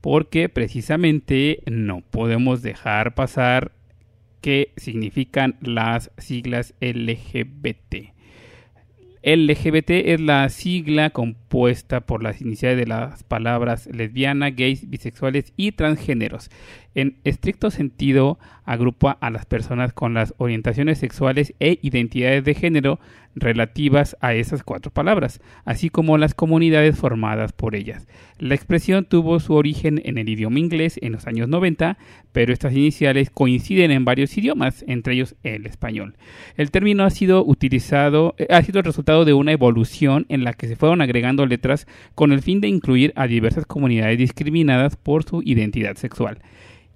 [0.00, 3.72] porque precisamente no podemos dejar pasar
[4.42, 8.13] qué significan las siglas LGBT.
[9.24, 15.72] LGBT es la sigla compuesta por las iniciales de las palabras lesbiana, gays, bisexuales y
[15.72, 16.50] transgéneros.
[16.94, 23.00] En estricto sentido, agrupa a las personas con las orientaciones sexuales e identidades de género
[23.34, 28.06] relativas a esas cuatro palabras, así como las comunidades formadas por ellas.
[28.38, 31.98] La expresión tuvo su origen en el idioma inglés en los años 90,
[32.32, 36.16] pero estas iniciales coinciden en varios idiomas, entre ellos el español.
[36.56, 40.52] El término ha sido utilizado, eh, ha sido el resultado de una evolución en la
[40.52, 45.24] que se fueron agregando letras con el fin de incluir a diversas comunidades discriminadas por
[45.24, 46.38] su identidad sexual.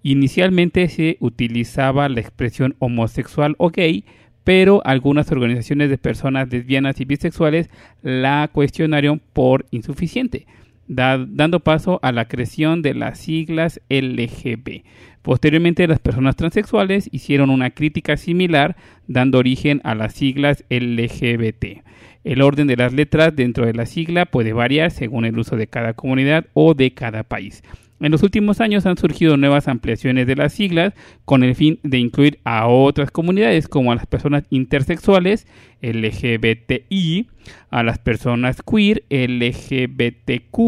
[0.02, 4.04] Inicialmente se utilizaba la expresión homosexual o gay,
[4.48, 7.68] pero algunas organizaciones de personas lesbianas y bisexuales
[8.00, 10.46] la cuestionaron por insuficiente,
[10.86, 14.84] da- dando paso a la creación de las siglas LGB.
[15.20, 18.74] Posteriormente, las personas transexuales hicieron una crítica similar,
[19.06, 21.82] dando origen a las siglas LGBT.
[22.24, 25.66] El orden de las letras dentro de la sigla puede variar según el uso de
[25.66, 27.62] cada comunidad o de cada país.
[28.00, 30.94] En los últimos años han surgido nuevas ampliaciones de las siglas
[31.24, 35.48] con el fin de incluir a otras comunidades como a las personas intersexuales
[35.82, 37.28] LGBTI,
[37.70, 40.58] a las personas queer LGBTQ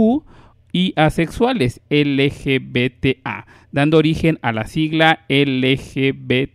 [0.73, 6.51] y asexuales LGBTA, dando origen a la sigla LGBTQIA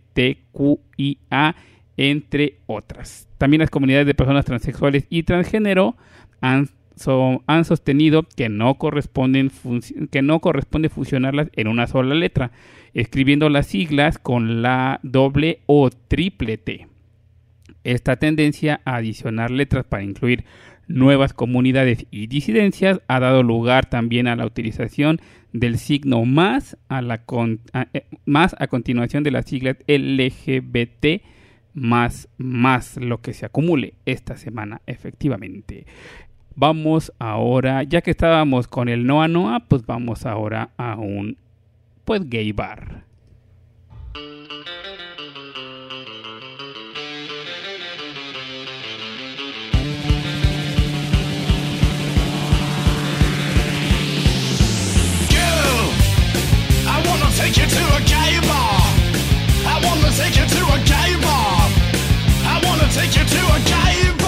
[1.96, 3.28] entre otras.
[3.38, 5.96] También las comunidades de personas transexuales y transgénero
[6.40, 6.68] han
[7.46, 9.48] han sostenido que no, corresponde
[10.88, 12.50] fusionarlas en una sola letra,
[12.94, 16.88] escribiendo las siglas con la doble o triple T.
[17.84, 20.44] Esta tendencia a adicionar letras para incluir
[20.88, 25.20] nuevas comunidades y disidencias ha dado lugar también a la utilización
[25.52, 27.02] del signo más a-
[27.92, 31.22] eh, más a continuación de las siglas LGBT
[31.74, 35.86] más más lo que se acumule esta semana efectivamente.
[36.58, 41.36] Vamos ahora, ya que estábamos con el Noa Noa, pues vamos ahora a un
[42.06, 43.04] pues gay bar.
[57.36, 58.80] Take you to a gay bar.
[59.66, 61.70] I wanna take you to a gay bar.
[62.42, 64.25] I wanna take you to a gay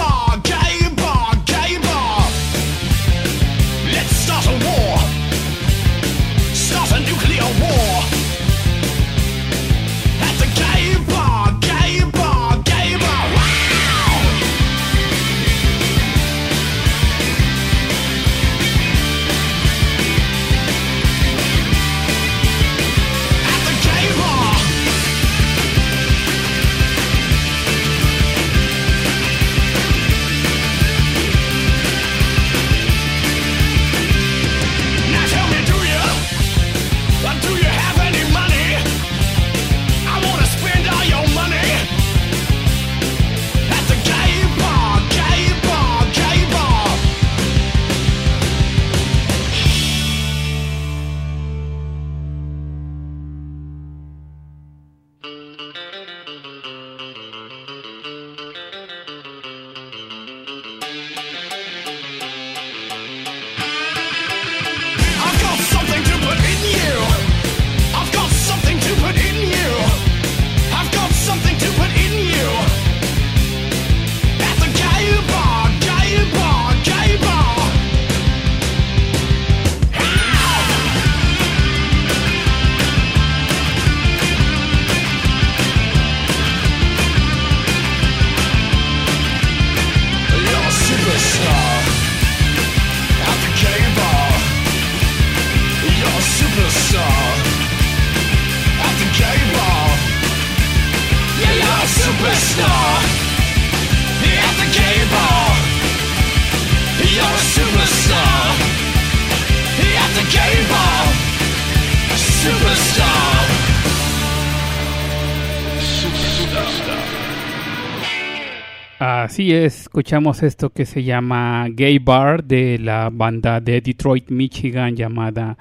[119.99, 125.57] escuchamos esto que se llama Gay Bar de la banda de Detroit, Michigan llamada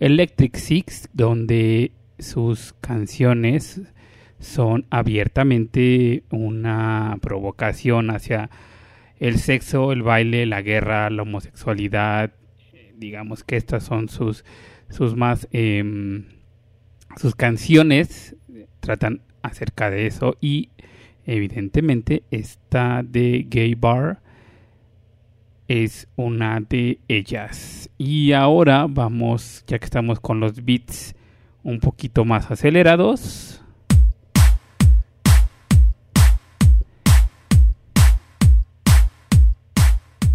[0.00, 3.82] Electric Six, donde sus canciones
[4.40, 8.50] son abiertamente una provocación hacia
[9.20, 12.32] el sexo, el baile, la guerra, la homosexualidad.
[12.96, 14.44] Digamos que estas son sus,
[14.90, 15.46] sus más...
[15.52, 16.24] em,
[17.16, 18.34] sus canciones
[18.80, 20.70] tratan acerca de eso y
[21.26, 24.20] evidentemente esta de Gay Bar
[25.68, 27.90] es una de ellas.
[27.98, 31.14] Y ahora vamos, ya que estamos con los beats
[31.62, 33.60] un poquito más acelerados.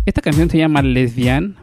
[0.05, 1.55] Esta canción se llama Lesbian.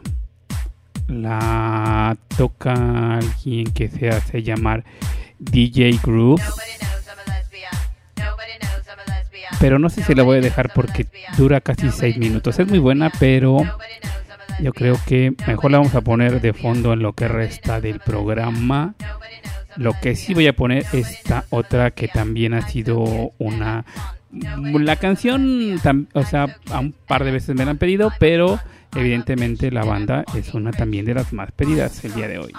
[1.07, 4.83] La toca alguien que se hace llamar
[5.39, 6.41] DJ Groove.
[9.59, 11.07] Pero no sé si la voy a dejar porque
[11.37, 12.59] dura casi 6 minutos.
[12.59, 13.59] Es muy buena, pero
[14.61, 17.99] yo creo que mejor la vamos a poner de fondo en lo que resta del
[17.99, 18.95] programa.
[19.75, 23.85] Lo que sí voy a poner esta otra que también ha sido una...
[24.31, 25.79] La canción,
[26.13, 28.59] o sea, a un par de veces me la han pedido, pero
[28.95, 32.53] evidentemente la banda es una también de las más pedidas el día de hoy.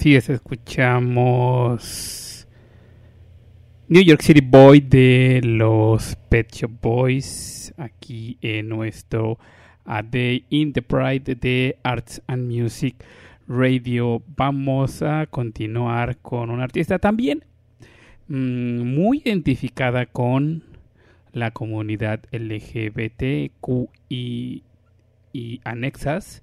[0.00, 1.76] Así escuchamos
[3.86, 9.38] New York City Boy de los Pet Shop Boys aquí en nuestro
[9.84, 12.94] A Day in the Pride de Arts and Music
[13.46, 14.22] Radio.
[14.38, 17.44] Vamos a continuar con una artista también
[18.28, 20.64] mm, muy identificada con
[21.34, 23.52] la comunidad LGBTQI
[25.34, 26.42] y anexas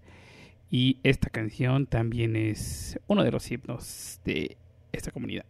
[0.70, 4.58] y esta canción también es uno de los himnos de
[4.92, 5.46] esta comunidad.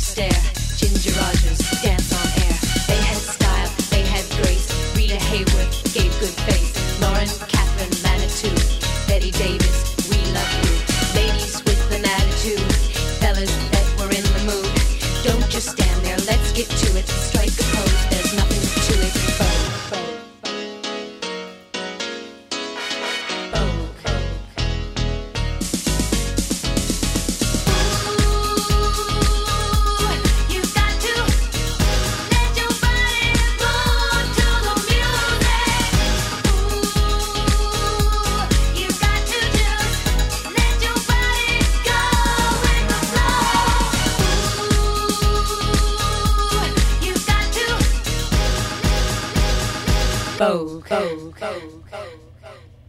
[0.00, 0.40] stare.
[0.76, 1.99] Ginger Rogers, dance.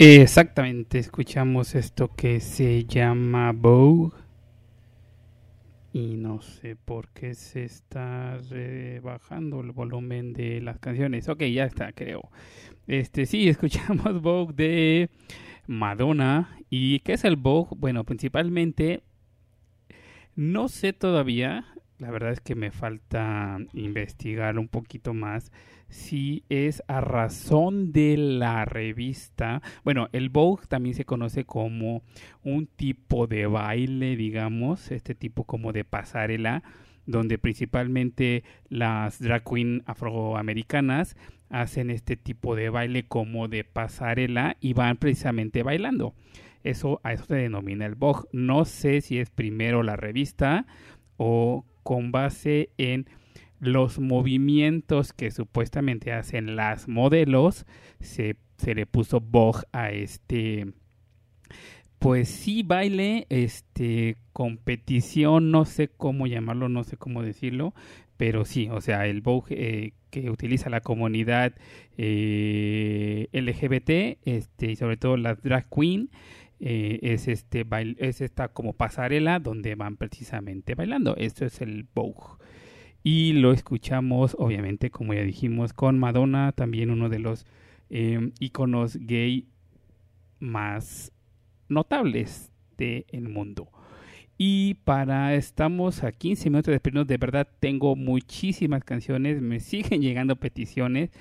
[0.03, 4.17] Exactamente, escuchamos esto que se llama Vogue.
[5.93, 11.29] Y no sé por qué se está rebajando el volumen de las canciones.
[11.29, 12.31] Ok, ya está, creo.
[12.87, 15.09] Este, sí, escuchamos Vogue de
[15.67, 16.57] Madonna.
[16.71, 17.75] ¿Y qué es el Vogue?
[17.77, 19.03] Bueno, principalmente
[20.35, 21.63] no sé todavía,
[21.99, 25.51] la verdad es que me falta investigar un poquito más
[25.91, 29.61] si es a razón de la revista.
[29.83, 32.01] Bueno, el Vogue también se conoce como
[32.43, 36.63] un tipo de baile, digamos, este tipo como de pasarela,
[37.05, 41.17] donde principalmente las drag queen afroamericanas
[41.49, 46.15] hacen este tipo de baile como de pasarela y van precisamente bailando.
[46.63, 48.29] Eso a eso se denomina el Vogue.
[48.31, 50.65] No sé si es primero la revista
[51.17, 53.07] o con base en
[53.61, 57.65] los movimientos que supuestamente hacen las modelos,
[58.01, 60.73] se, se le puso Vogue a este,
[61.99, 67.73] pues sí, baile, este, competición, no sé cómo llamarlo, no sé cómo decirlo,
[68.17, 71.53] pero sí, o sea, el Vogue eh, que utiliza la comunidad
[71.97, 76.09] eh, LGBT, este, y sobre todo las drag queen,
[76.59, 81.15] eh, es este bail- es esta como pasarela donde van precisamente bailando.
[81.17, 82.37] Esto es el Vogue.
[83.03, 87.45] Y lo escuchamos, obviamente, como ya dijimos, con Madonna, también uno de los
[87.89, 89.47] eh, íconos gay
[90.39, 91.11] más
[91.67, 93.69] notables del mundo.
[94.37, 100.01] Y para, estamos a 15 minutos de despedirnos, de verdad tengo muchísimas canciones, me siguen
[100.01, 101.11] llegando peticiones.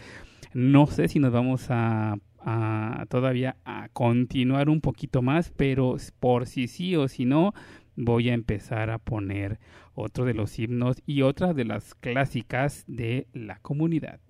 [0.52, 6.46] No sé si nos vamos a, a todavía a continuar un poquito más, pero por
[6.46, 7.54] si sí o si no,
[7.96, 9.58] voy a empezar a poner
[9.94, 14.20] otro de los himnos y otras de las clásicas de la comunidad.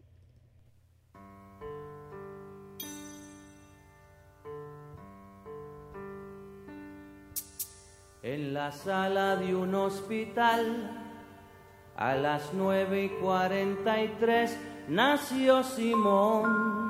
[8.23, 10.91] En la sala de un hospital,
[11.97, 14.59] a las nueve y cuarenta y tres,
[14.89, 16.90] nació Simón.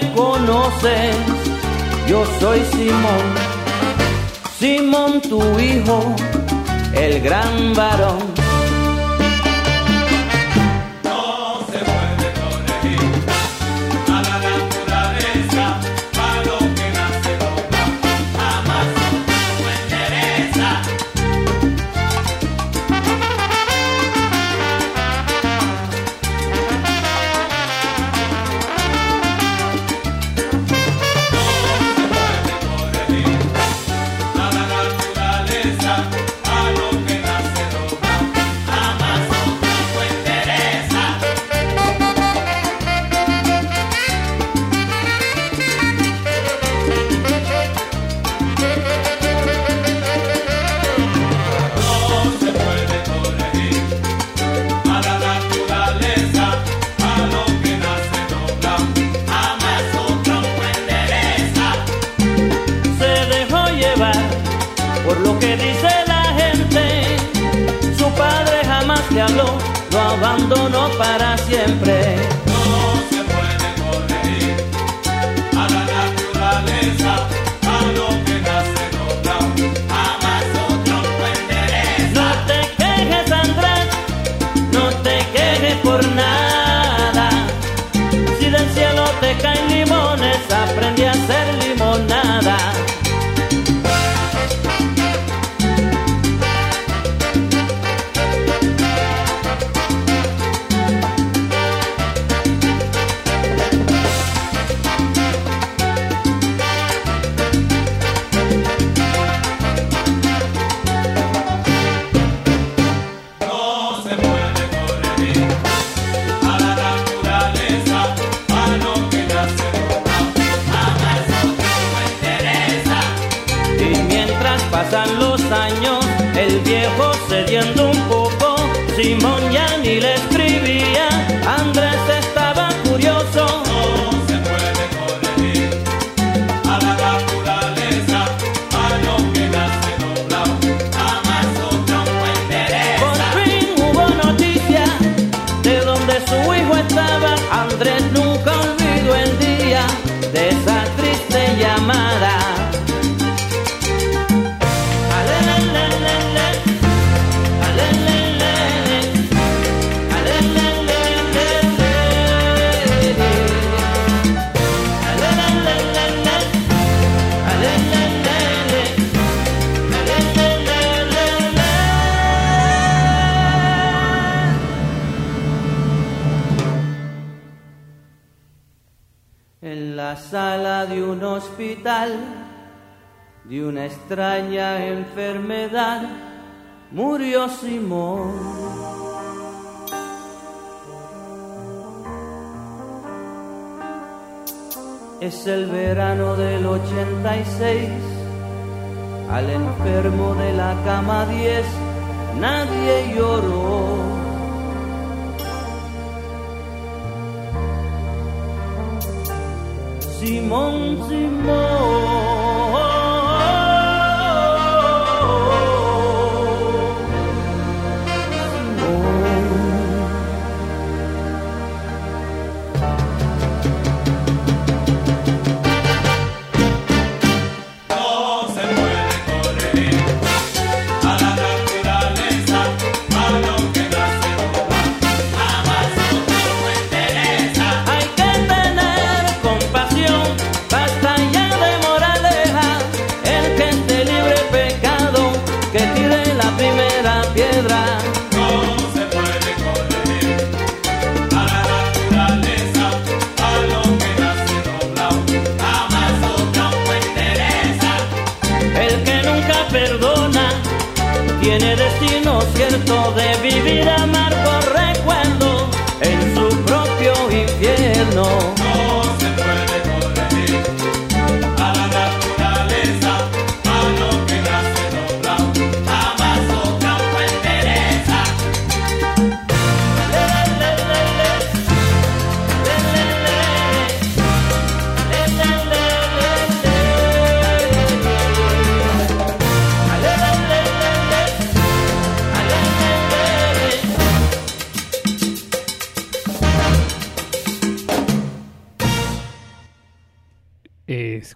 [0.21, 1.15] conoces,
[2.07, 3.25] yo soy Simón,
[4.59, 6.15] Simón tu hijo,
[6.93, 8.40] el gran varón.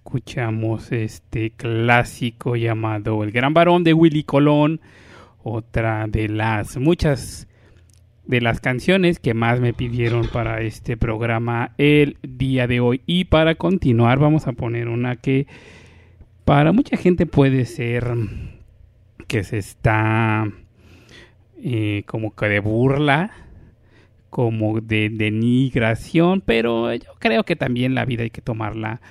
[0.05, 4.79] escuchamos este clásico llamado El Gran Varón de Willy Colón,
[5.41, 7.47] otra de las muchas
[8.27, 13.01] de las canciones que más me pidieron para este programa el día de hoy.
[13.07, 15.47] Y para continuar vamos a poner una que
[16.45, 18.05] para mucha gente puede ser
[19.25, 20.47] que se está
[21.57, 23.31] eh, como que de burla,
[24.29, 29.01] como de denigración, pero yo creo que también la vida hay que tomarla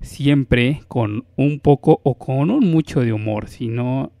[0.00, 4.12] siempre con un poco o con un mucho de humor, si no,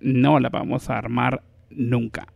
[0.00, 2.26] no la vamos a armar nunca.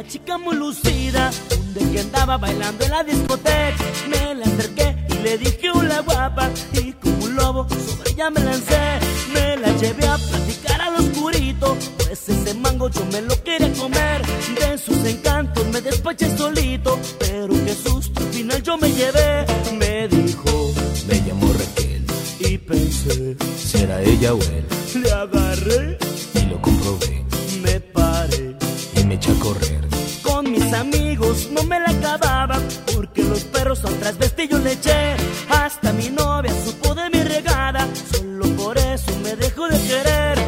[0.00, 3.84] una chica muy lucida, un de que andaba bailando en la discoteca.
[4.08, 8.40] Me la acerqué y le dije una guapa, y como un lobo sobre ella me
[8.40, 8.80] lancé.
[9.34, 14.22] Me la llevé a platicar al oscurito, pues ese mango yo me lo quería comer.
[14.58, 19.46] De sus encantos me despaché solito, pero qué susto, al final yo me llevé.
[19.78, 20.72] Me dijo,
[21.08, 22.06] me llamó Raquel,
[22.38, 24.64] y pensé, será ella o él.
[25.02, 25.98] Le agarré
[26.34, 27.22] y lo comprobé.
[27.62, 28.56] Me paré
[28.96, 29.89] y me eché a correr.
[30.70, 32.56] Mis amigos no me la acababa
[32.94, 35.16] Porque los perros al trasvesti yo le eché.
[35.48, 40.38] Hasta mi novia supo de mi regada Solo por eso me dejó de querer.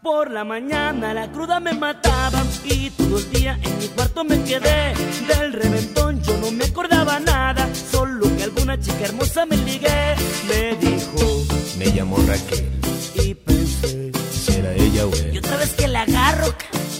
[0.00, 4.42] Por la mañana la cruda me mataba y todo el día en mi cuarto me
[4.44, 4.94] quedé.
[5.28, 10.14] Del reventón yo no me acordaba nada, solo que alguna chica hermosa me ligué.
[10.48, 11.44] Me dijo
[11.78, 12.70] Me llamo Raquel,
[13.14, 15.38] y pensé, será ella o y él.
[15.38, 16.54] otra vez que la agarro,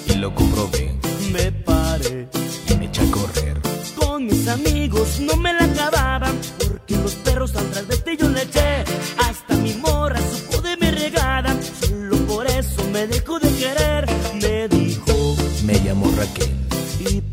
[0.06, 0.94] Y lo comprobé
[1.32, 2.28] me paré.
[2.70, 3.60] y me eché a correr.
[3.98, 8.84] Con mis amigos no me la acababan porque los perros al trasvesti yo le eché.
[9.18, 10.20] Hasta mi morra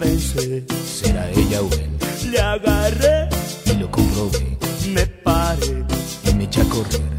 [0.03, 0.63] pensé.
[0.85, 1.89] será ella o él.
[2.31, 3.29] Le agarré,
[3.65, 4.57] Y lo comprobé
[4.93, 5.85] me paré.
[6.29, 7.12] y me eché a correr.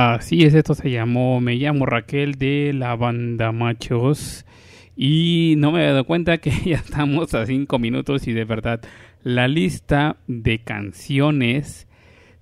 [0.00, 4.46] Así es, esto se llamó Me llamo Raquel de la banda Machos.
[4.94, 8.80] Y no me he dado cuenta que ya estamos a cinco minutos y de verdad
[9.24, 11.88] la lista de canciones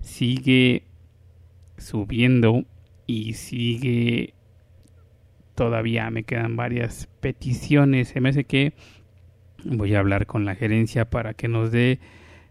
[0.01, 0.83] sigue
[1.79, 2.65] subiendo
[3.07, 4.35] y sigue
[5.55, 8.09] todavía me quedan varias peticiones.
[8.09, 8.73] Se me hace que
[9.65, 11.99] voy a hablar con la gerencia para que nos dé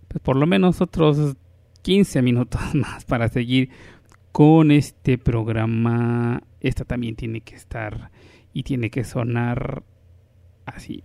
[0.09, 1.37] pues, por lo menos otros
[1.83, 3.71] 15 minutos más para seguir
[4.37, 6.43] con este programa.
[6.61, 8.11] Esta también tiene que estar
[8.53, 9.83] y tiene que sonar
[10.67, 11.05] así.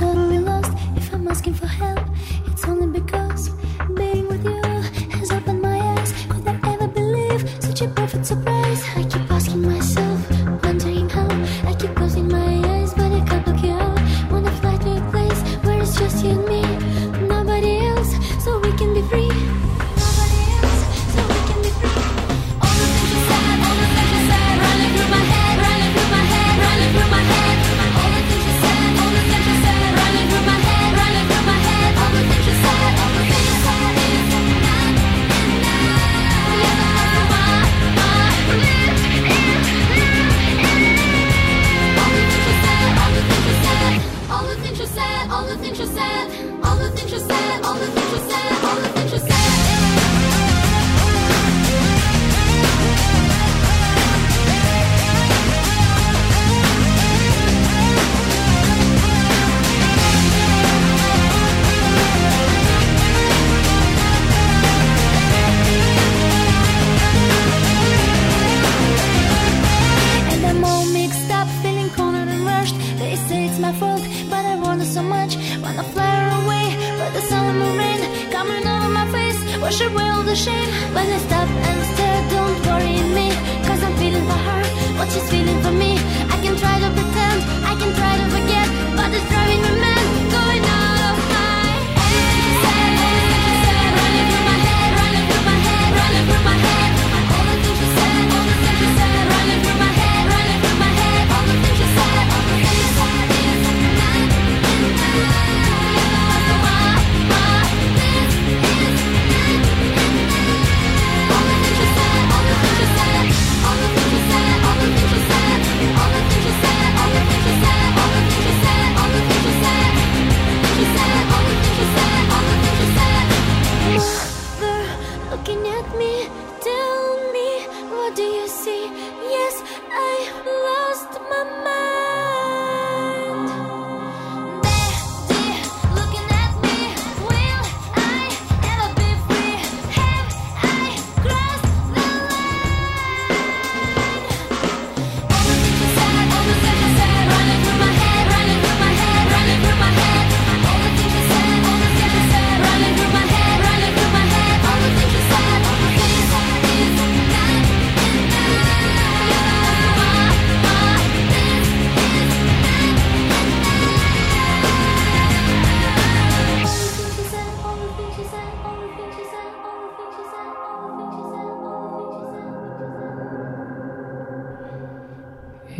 [0.00, 0.72] Totally lost.
[0.96, 2.00] If I'm asking for help,
[2.46, 3.29] it's only because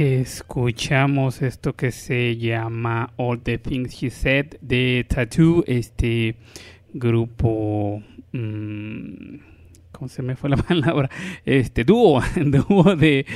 [0.00, 6.36] Escuchamos esto que se llama All the Things She Said de Tattoo, este
[6.94, 8.02] grupo.
[8.32, 9.40] Mmm,
[9.92, 11.10] ¿Cómo se me fue la palabra?
[11.44, 13.26] Este dúo, dúo de,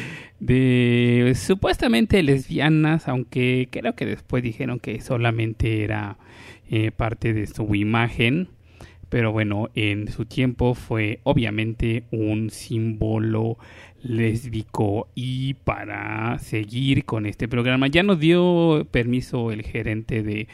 [0.41, 6.17] de supuestamente lesbianas, aunque creo que después dijeron que solamente era
[6.71, 8.49] eh, parte de su imagen.
[9.11, 13.59] Pero bueno, en su tiempo fue obviamente un símbolo
[14.05, 17.89] lésbico y para seguir con este programa.
[17.89, 20.47] Ya nos dio permiso el gerente de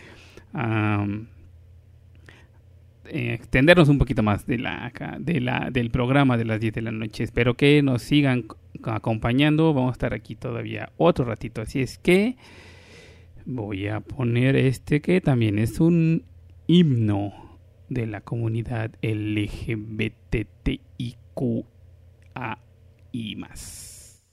[3.12, 6.82] eh, extendernos un poquito más de la, de la, del programa de las 10 de
[6.82, 7.24] la noche.
[7.24, 8.44] Espero que nos sigan
[8.84, 9.74] acompañando.
[9.74, 11.60] Vamos a estar aquí todavía otro ratito.
[11.60, 12.36] Así es que
[13.44, 16.22] voy a poner este que también es un
[16.68, 17.58] himno
[17.88, 20.20] de la comunidad LGBTIQA.
[23.12, 24.24] 言います。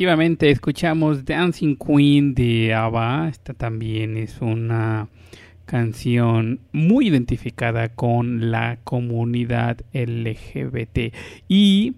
[0.00, 3.28] Efectivamente, escuchamos Dancing Queen de ABBA.
[3.28, 5.10] Esta también es una
[5.66, 11.14] canción muy identificada con la comunidad LGBT.
[11.48, 11.96] Y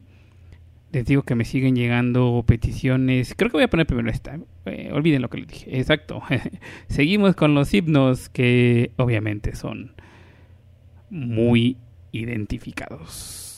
[0.90, 3.36] les digo que me siguen llegando peticiones.
[3.36, 4.36] Creo que voy a poner primero esta.
[4.66, 5.78] Eh, olviden lo que les dije.
[5.78, 6.22] Exacto.
[6.88, 9.92] Seguimos con los himnos que obviamente son
[11.08, 11.76] muy
[12.10, 13.54] identificados.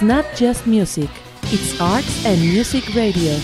[0.00, 1.10] It's not just music,
[1.52, 3.36] it's arts and music radio.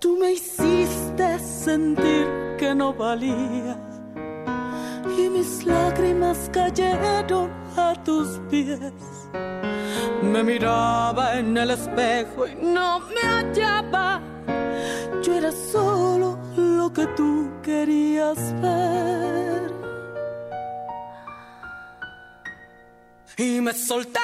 [0.00, 2.26] Tú me hiciste sentir
[2.58, 3.76] que no valía
[5.18, 8.94] y mis lágrimas cayeron a tus pies.
[10.22, 13.31] Me miraba en el espejo y no me
[23.92, 24.21] soltar.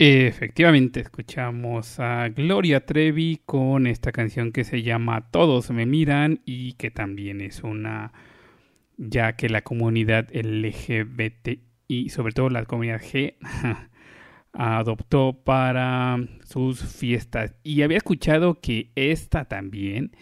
[0.00, 6.74] Efectivamente, escuchamos a Gloria Trevi con esta canción que se llama Todos me miran y
[6.74, 8.12] que también es una,
[8.96, 11.58] ya que la comunidad LGBT
[11.88, 13.34] y sobre todo la comunidad G
[14.52, 17.56] adoptó para sus fiestas.
[17.64, 20.12] Y había escuchado que esta también,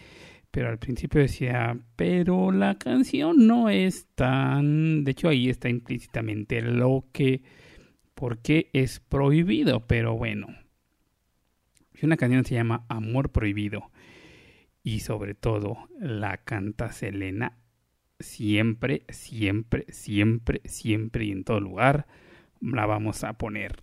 [0.49, 6.63] pero al principio decía, pero la canción no es tan, de hecho ahí está implícitamente
[6.63, 7.43] lo que
[8.17, 10.47] porque es prohibido, pero bueno.
[11.93, 13.91] Y una canción se llama Amor Prohibido.
[14.81, 17.59] Y sobre todo la canta Selena
[18.19, 22.07] siempre, siempre, siempre, siempre y en todo lugar
[22.59, 23.81] la vamos a poner.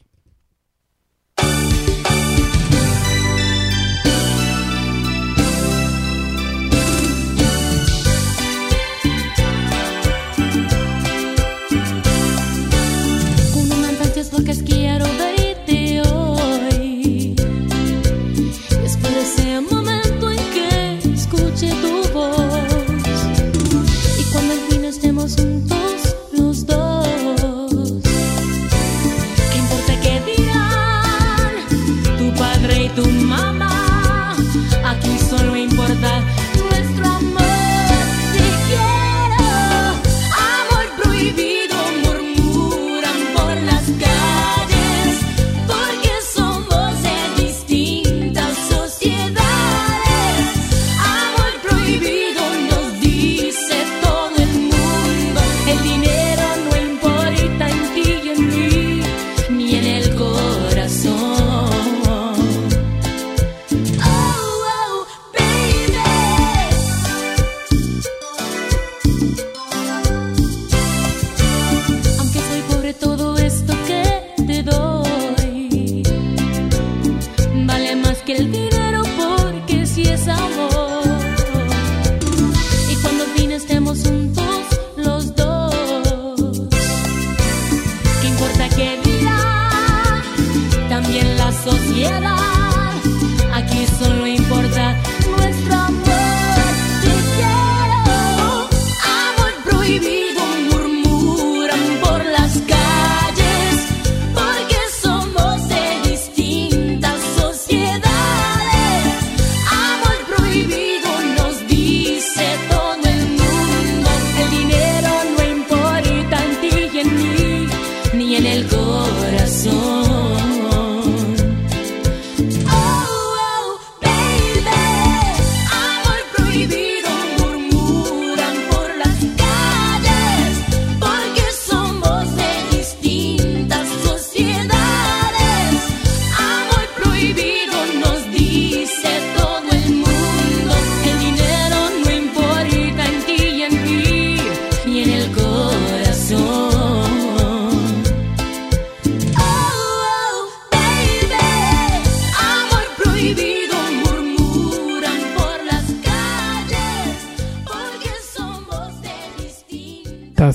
[14.38, 15.33] lo que quiero ver.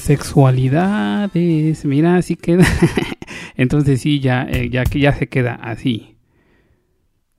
[0.09, 2.65] Sexualidades, mira, así queda.
[3.55, 6.15] Entonces sí, ya, eh, ya que ya se queda así.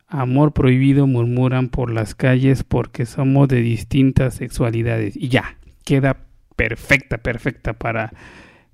[0.06, 5.16] Amor prohibido murmuran por las calles porque somos de distintas sexualidades.
[5.16, 8.12] Y ya, queda perfecta, perfecta para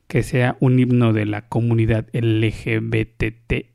[0.09, 3.71] que sea un himno de la comunidad LGBTTIQA.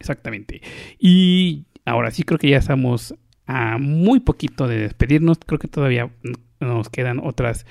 [0.00, 0.62] Exactamente.
[0.98, 3.14] Y ahora sí creo que ya estamos
[3.46, 5.38] a muy poquito de despedirnos.
[5.44, 6.10] Creo que todavía
[6.60, 7.66] nos quedan otras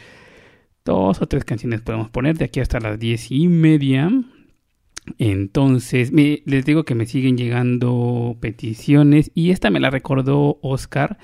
[0.85, 4.11] dos o tres canciones podemos poner de aquí hasta las diez y media.
[5.17, 11.17] Entonces, les digo que me siguen llegando peticiones y esta me la recordó Oscar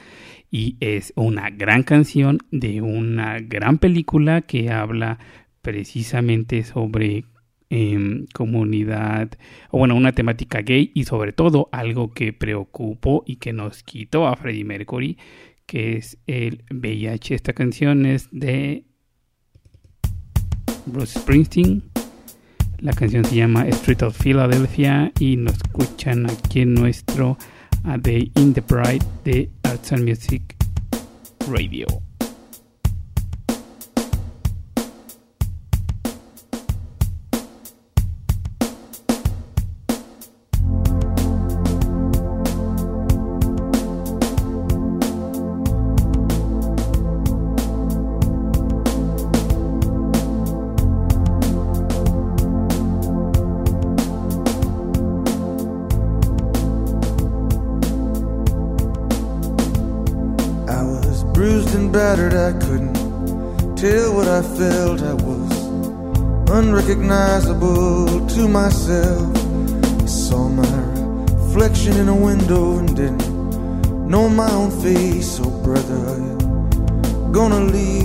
[0.51, 5.17] y es una gran canción de una gran película que habla
[5.61, 7.25] precisamente sobre
[7.71, 9.31] em, comunidad,
[9.69, 14.27] o bueno, una temática gay y sobre todo algo que preocupó y que nos quitó
[14.27, 15.17] a Freddie Mercury,
[15.65, 17.33] que es el VIH.
[17.33, 18.83] Esta canción es de
[20.85, 21.83] Bruce Springsteen.
[22.79, 27.37] La canción se llama Street of Philadelphia y nos escuchan aquí en nuestro
[27.85, 30.57] A Day in the Pride de Arts and Music
[31.49, 32.10] Radio.
[68.91, 69.35] Myself.
[70.01, 70.77] I saw my
[71.35, 75.39] reflection in a window and didn't know my own face.
[75.41, 76.17] Oh, brother,
[77.31, 78.00] gonna leave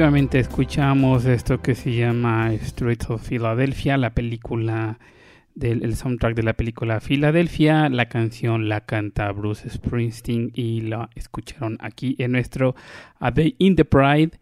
[0.00, 4.98] Efectivamente escuchamos esto que se llama Streets of Philadelphia, la película
[5.54, 7.90] del el soundtrack de la película Philadelphia.
[7.90, 12.74] La canción la canta Bruce Springsteen y la escucharon aquí en nuestro
[13.18, 14.40] A Day in the Pride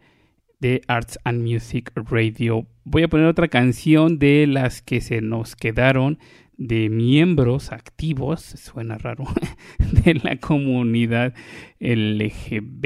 [0.61, 2.65] de Arts and Music Radio.
[2.85, 6.19] Voy a poner otra canción de las que se nos quedaron
[6.55, 9.25] de miembros activos, suena raro,
[10.05, 11.33] de la comunidad
[11.81, 12.79] LGBTIQ.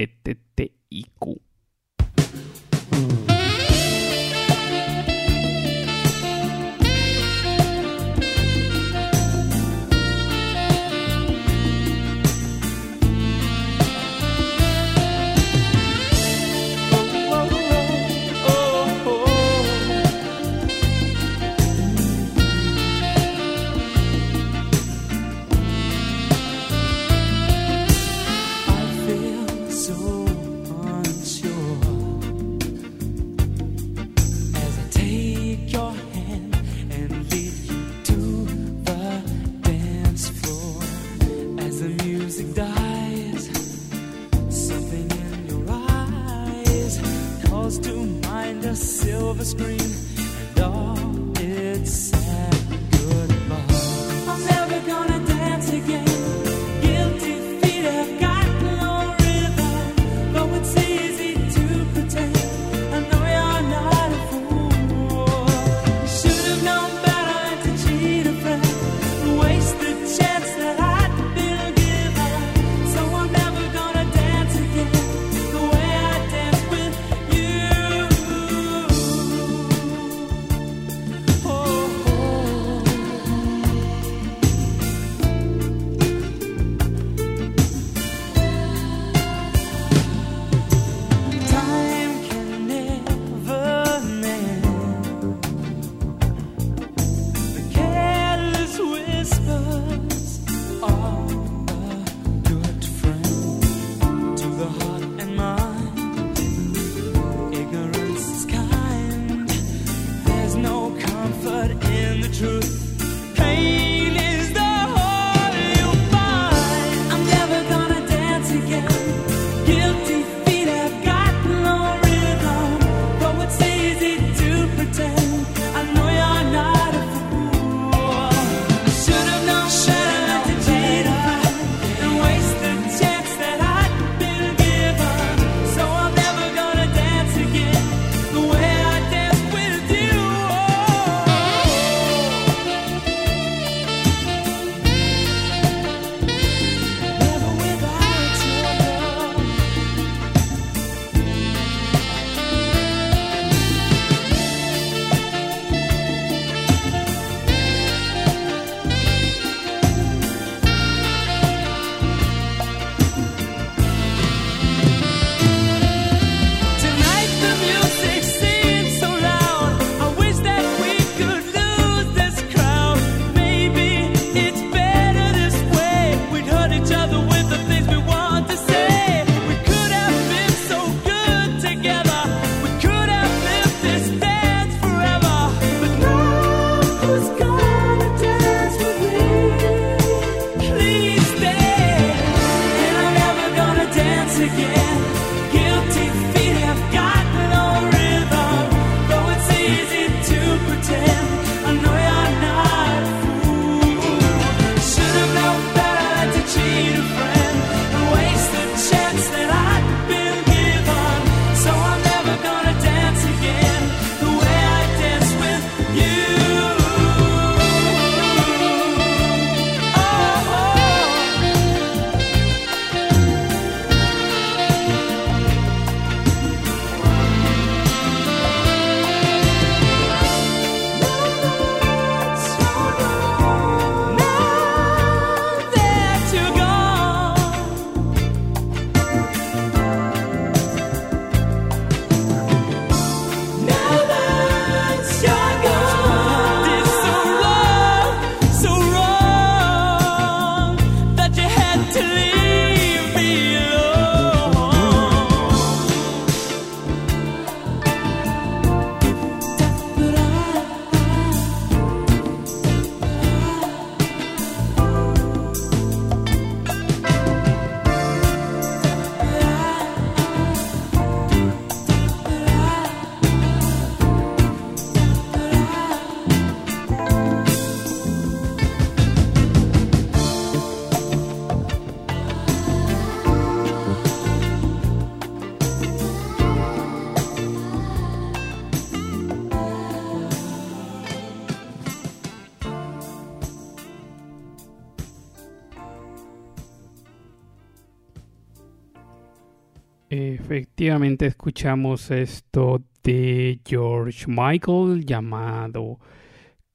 [300.84, 305.98] Efectivamente escuchamos esto de George Michael llamado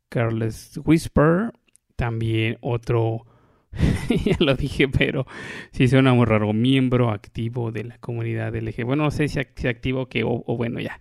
[0.08, 1.52] Careless Whisper.
[1.94, 3.26] También otro,
[4.24, 5.26] ya lo dije, pero
[5.72, 8.84] sí suena muy raro, miembro activo de la comunidad LG.
[8.86, 10.98] Bueno, no sé si, act- si activo que o, bueno ya.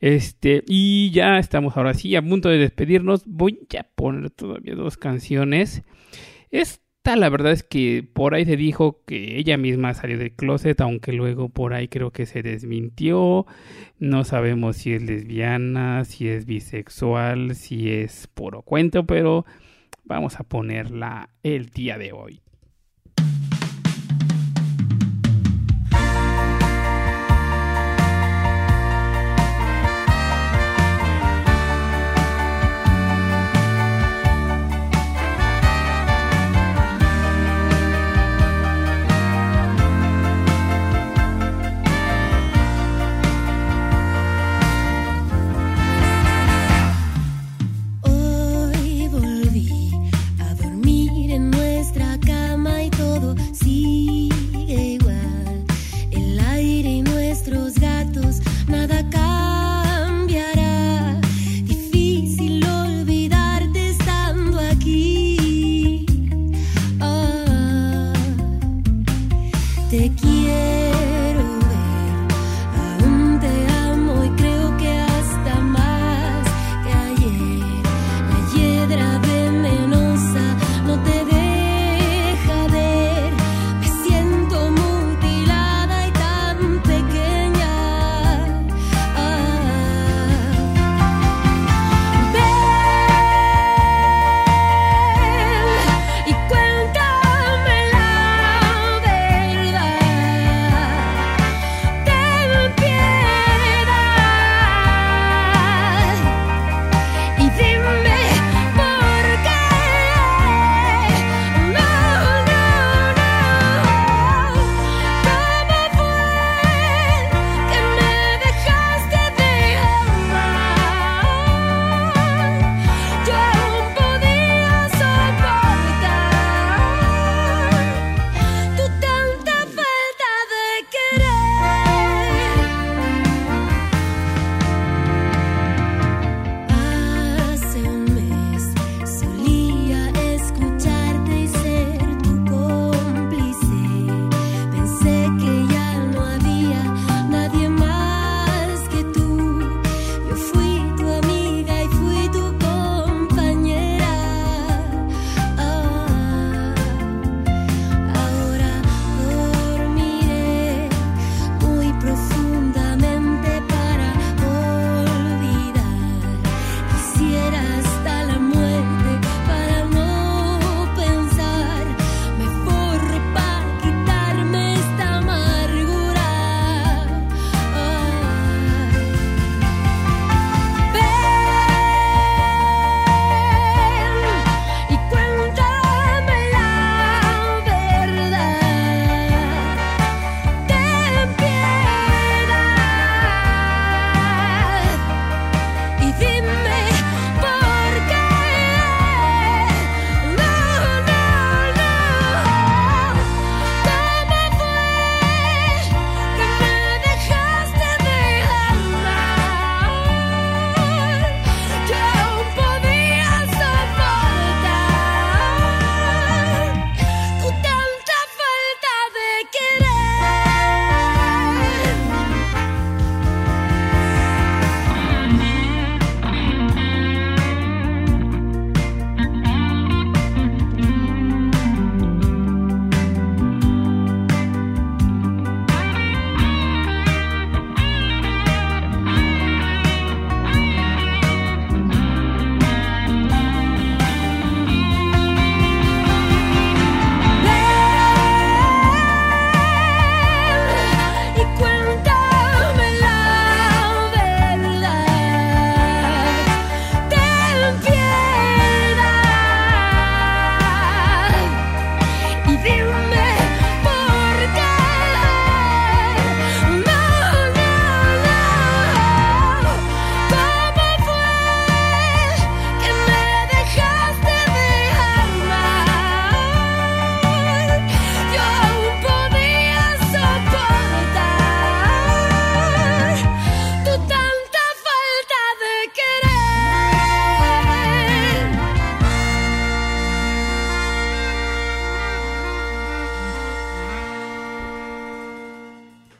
[0.00, 3.24] Este, y ya estamos ahora sí a punto de despedirnos.
[3.26, 5.82] Voy a poner todavía dos canciones.
[6.50, 10.80] Esta, la verdad es que por ahí se dijo que ella misma salió del closet,
[10.80, 13.46] aunque luego por ahí creo que se desmintió.
[13.98, 19.44] No sabemos si es lesbiana, si es bisexual, si es puro cuento, pero
[20.04, 22.43] vamos a ponerla el día de hoy.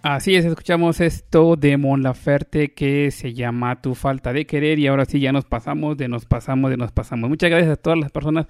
[0.06, 4.86] Así es, escuchamos esto de Mon Laferte que se llama Tu falta de querer y
[4.86, 7.30] ahora sí ya nos pasamos, de nos pasamos, de nos pasamos.
[7.30, 8.46] Muchas gracias a todas las personas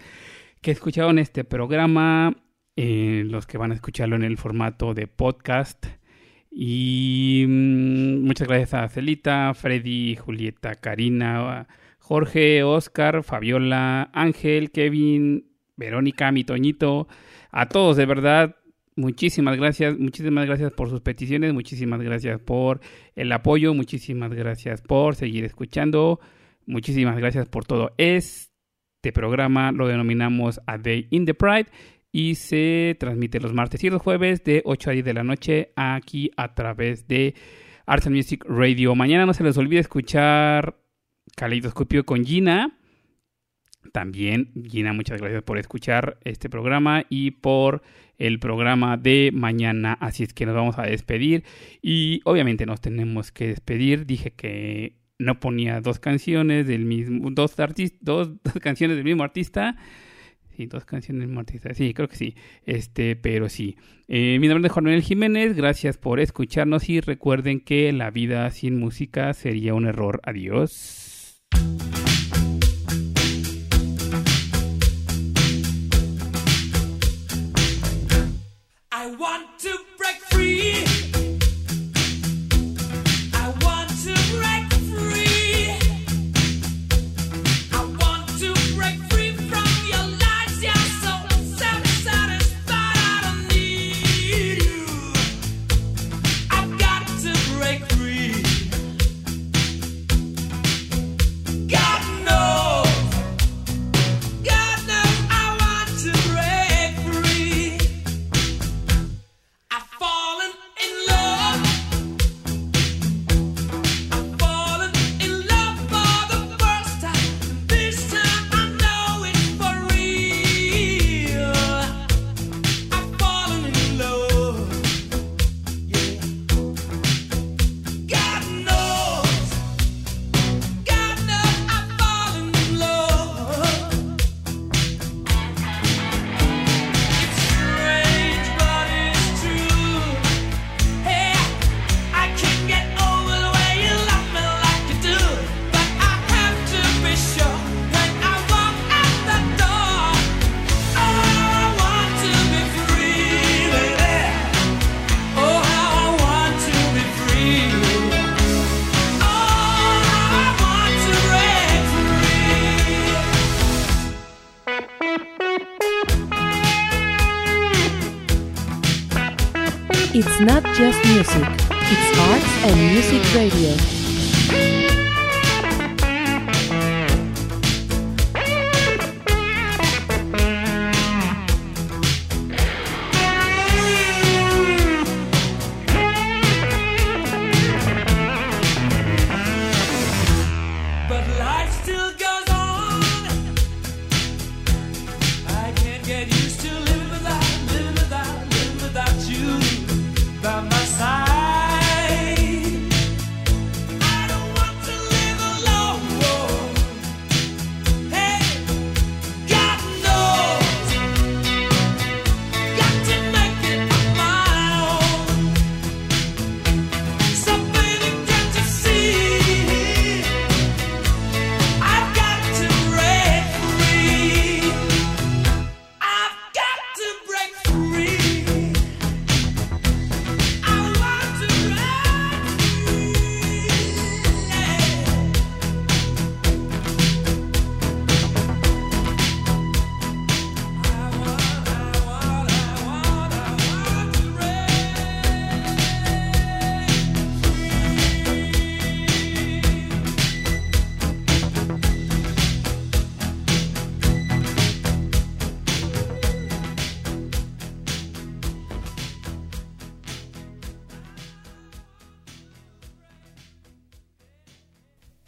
[0.60, 2.34] que escucharon este programa,
[2.74, 5.86] eh, los que van a escucharlo en el formato de podcast.
[6.50, 11.68] Y mm, muchas gracias a Celita, Freddy, Julieta, Karina,
[12.00, 17.06] Jorge, Oscar, Fabiola, Ángel, Kevin, Verónica, mi Toñito,
[17.52, 18.56] a todos de verdad.
[18.96, 22.80] Muchísimas gracias, muchísimas gracias por sus peticiones, muchísimas gracias por
[23.16, 26.20] el apoyo, muchísimas gracias por seguir escuchando,
[26.64, 27.92] muchísimas gracias por todo.
[27.98, 31.66] Este programa lo denominamos A Day in the Pride
[32.12, 35.72] y se transmite los martes y los jueves de 8 a 10 de la noche
[35.74, 37.34] aquí a través de
[37.86, 38.94] Arts and Music Radio.
[38.94, 40.76] Mañana no se les olvide escuchar
[41.34, 42.78] Caleidoscopio con Gina.
[43.92, 47.82] También, Gina, muchas gracias por escuchar este programa y por
[48.18, 49.94] el programa de mañana.
[50.00, 51.44] Así es que nos vamos a despedir
[51.82, 54.06] y obviamente nos tenemos que despedir.
[54.06, 59.22] Dije que no ponía dos canciones del mismo, dos, artis- dos, dos canciones del mismo
[59.22, 59.76] artista.
[60.56, 61.74] Sí, dos canciones del mismo artista.
[61.74, 62.36] Sí, creo que sí.
[62.64, 63.76] Este, pero sí.
[64.06, 65.56] Eh, mi nombre es Juan Manuel Jiménez.
[65.56, 70.20] Gracias por escucharnos y recuerden que la vida sin música sería un error.
[70.22, 71.42] Adiós.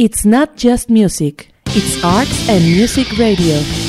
[0.07, 3.86] It's not just music, it's arts and music radio.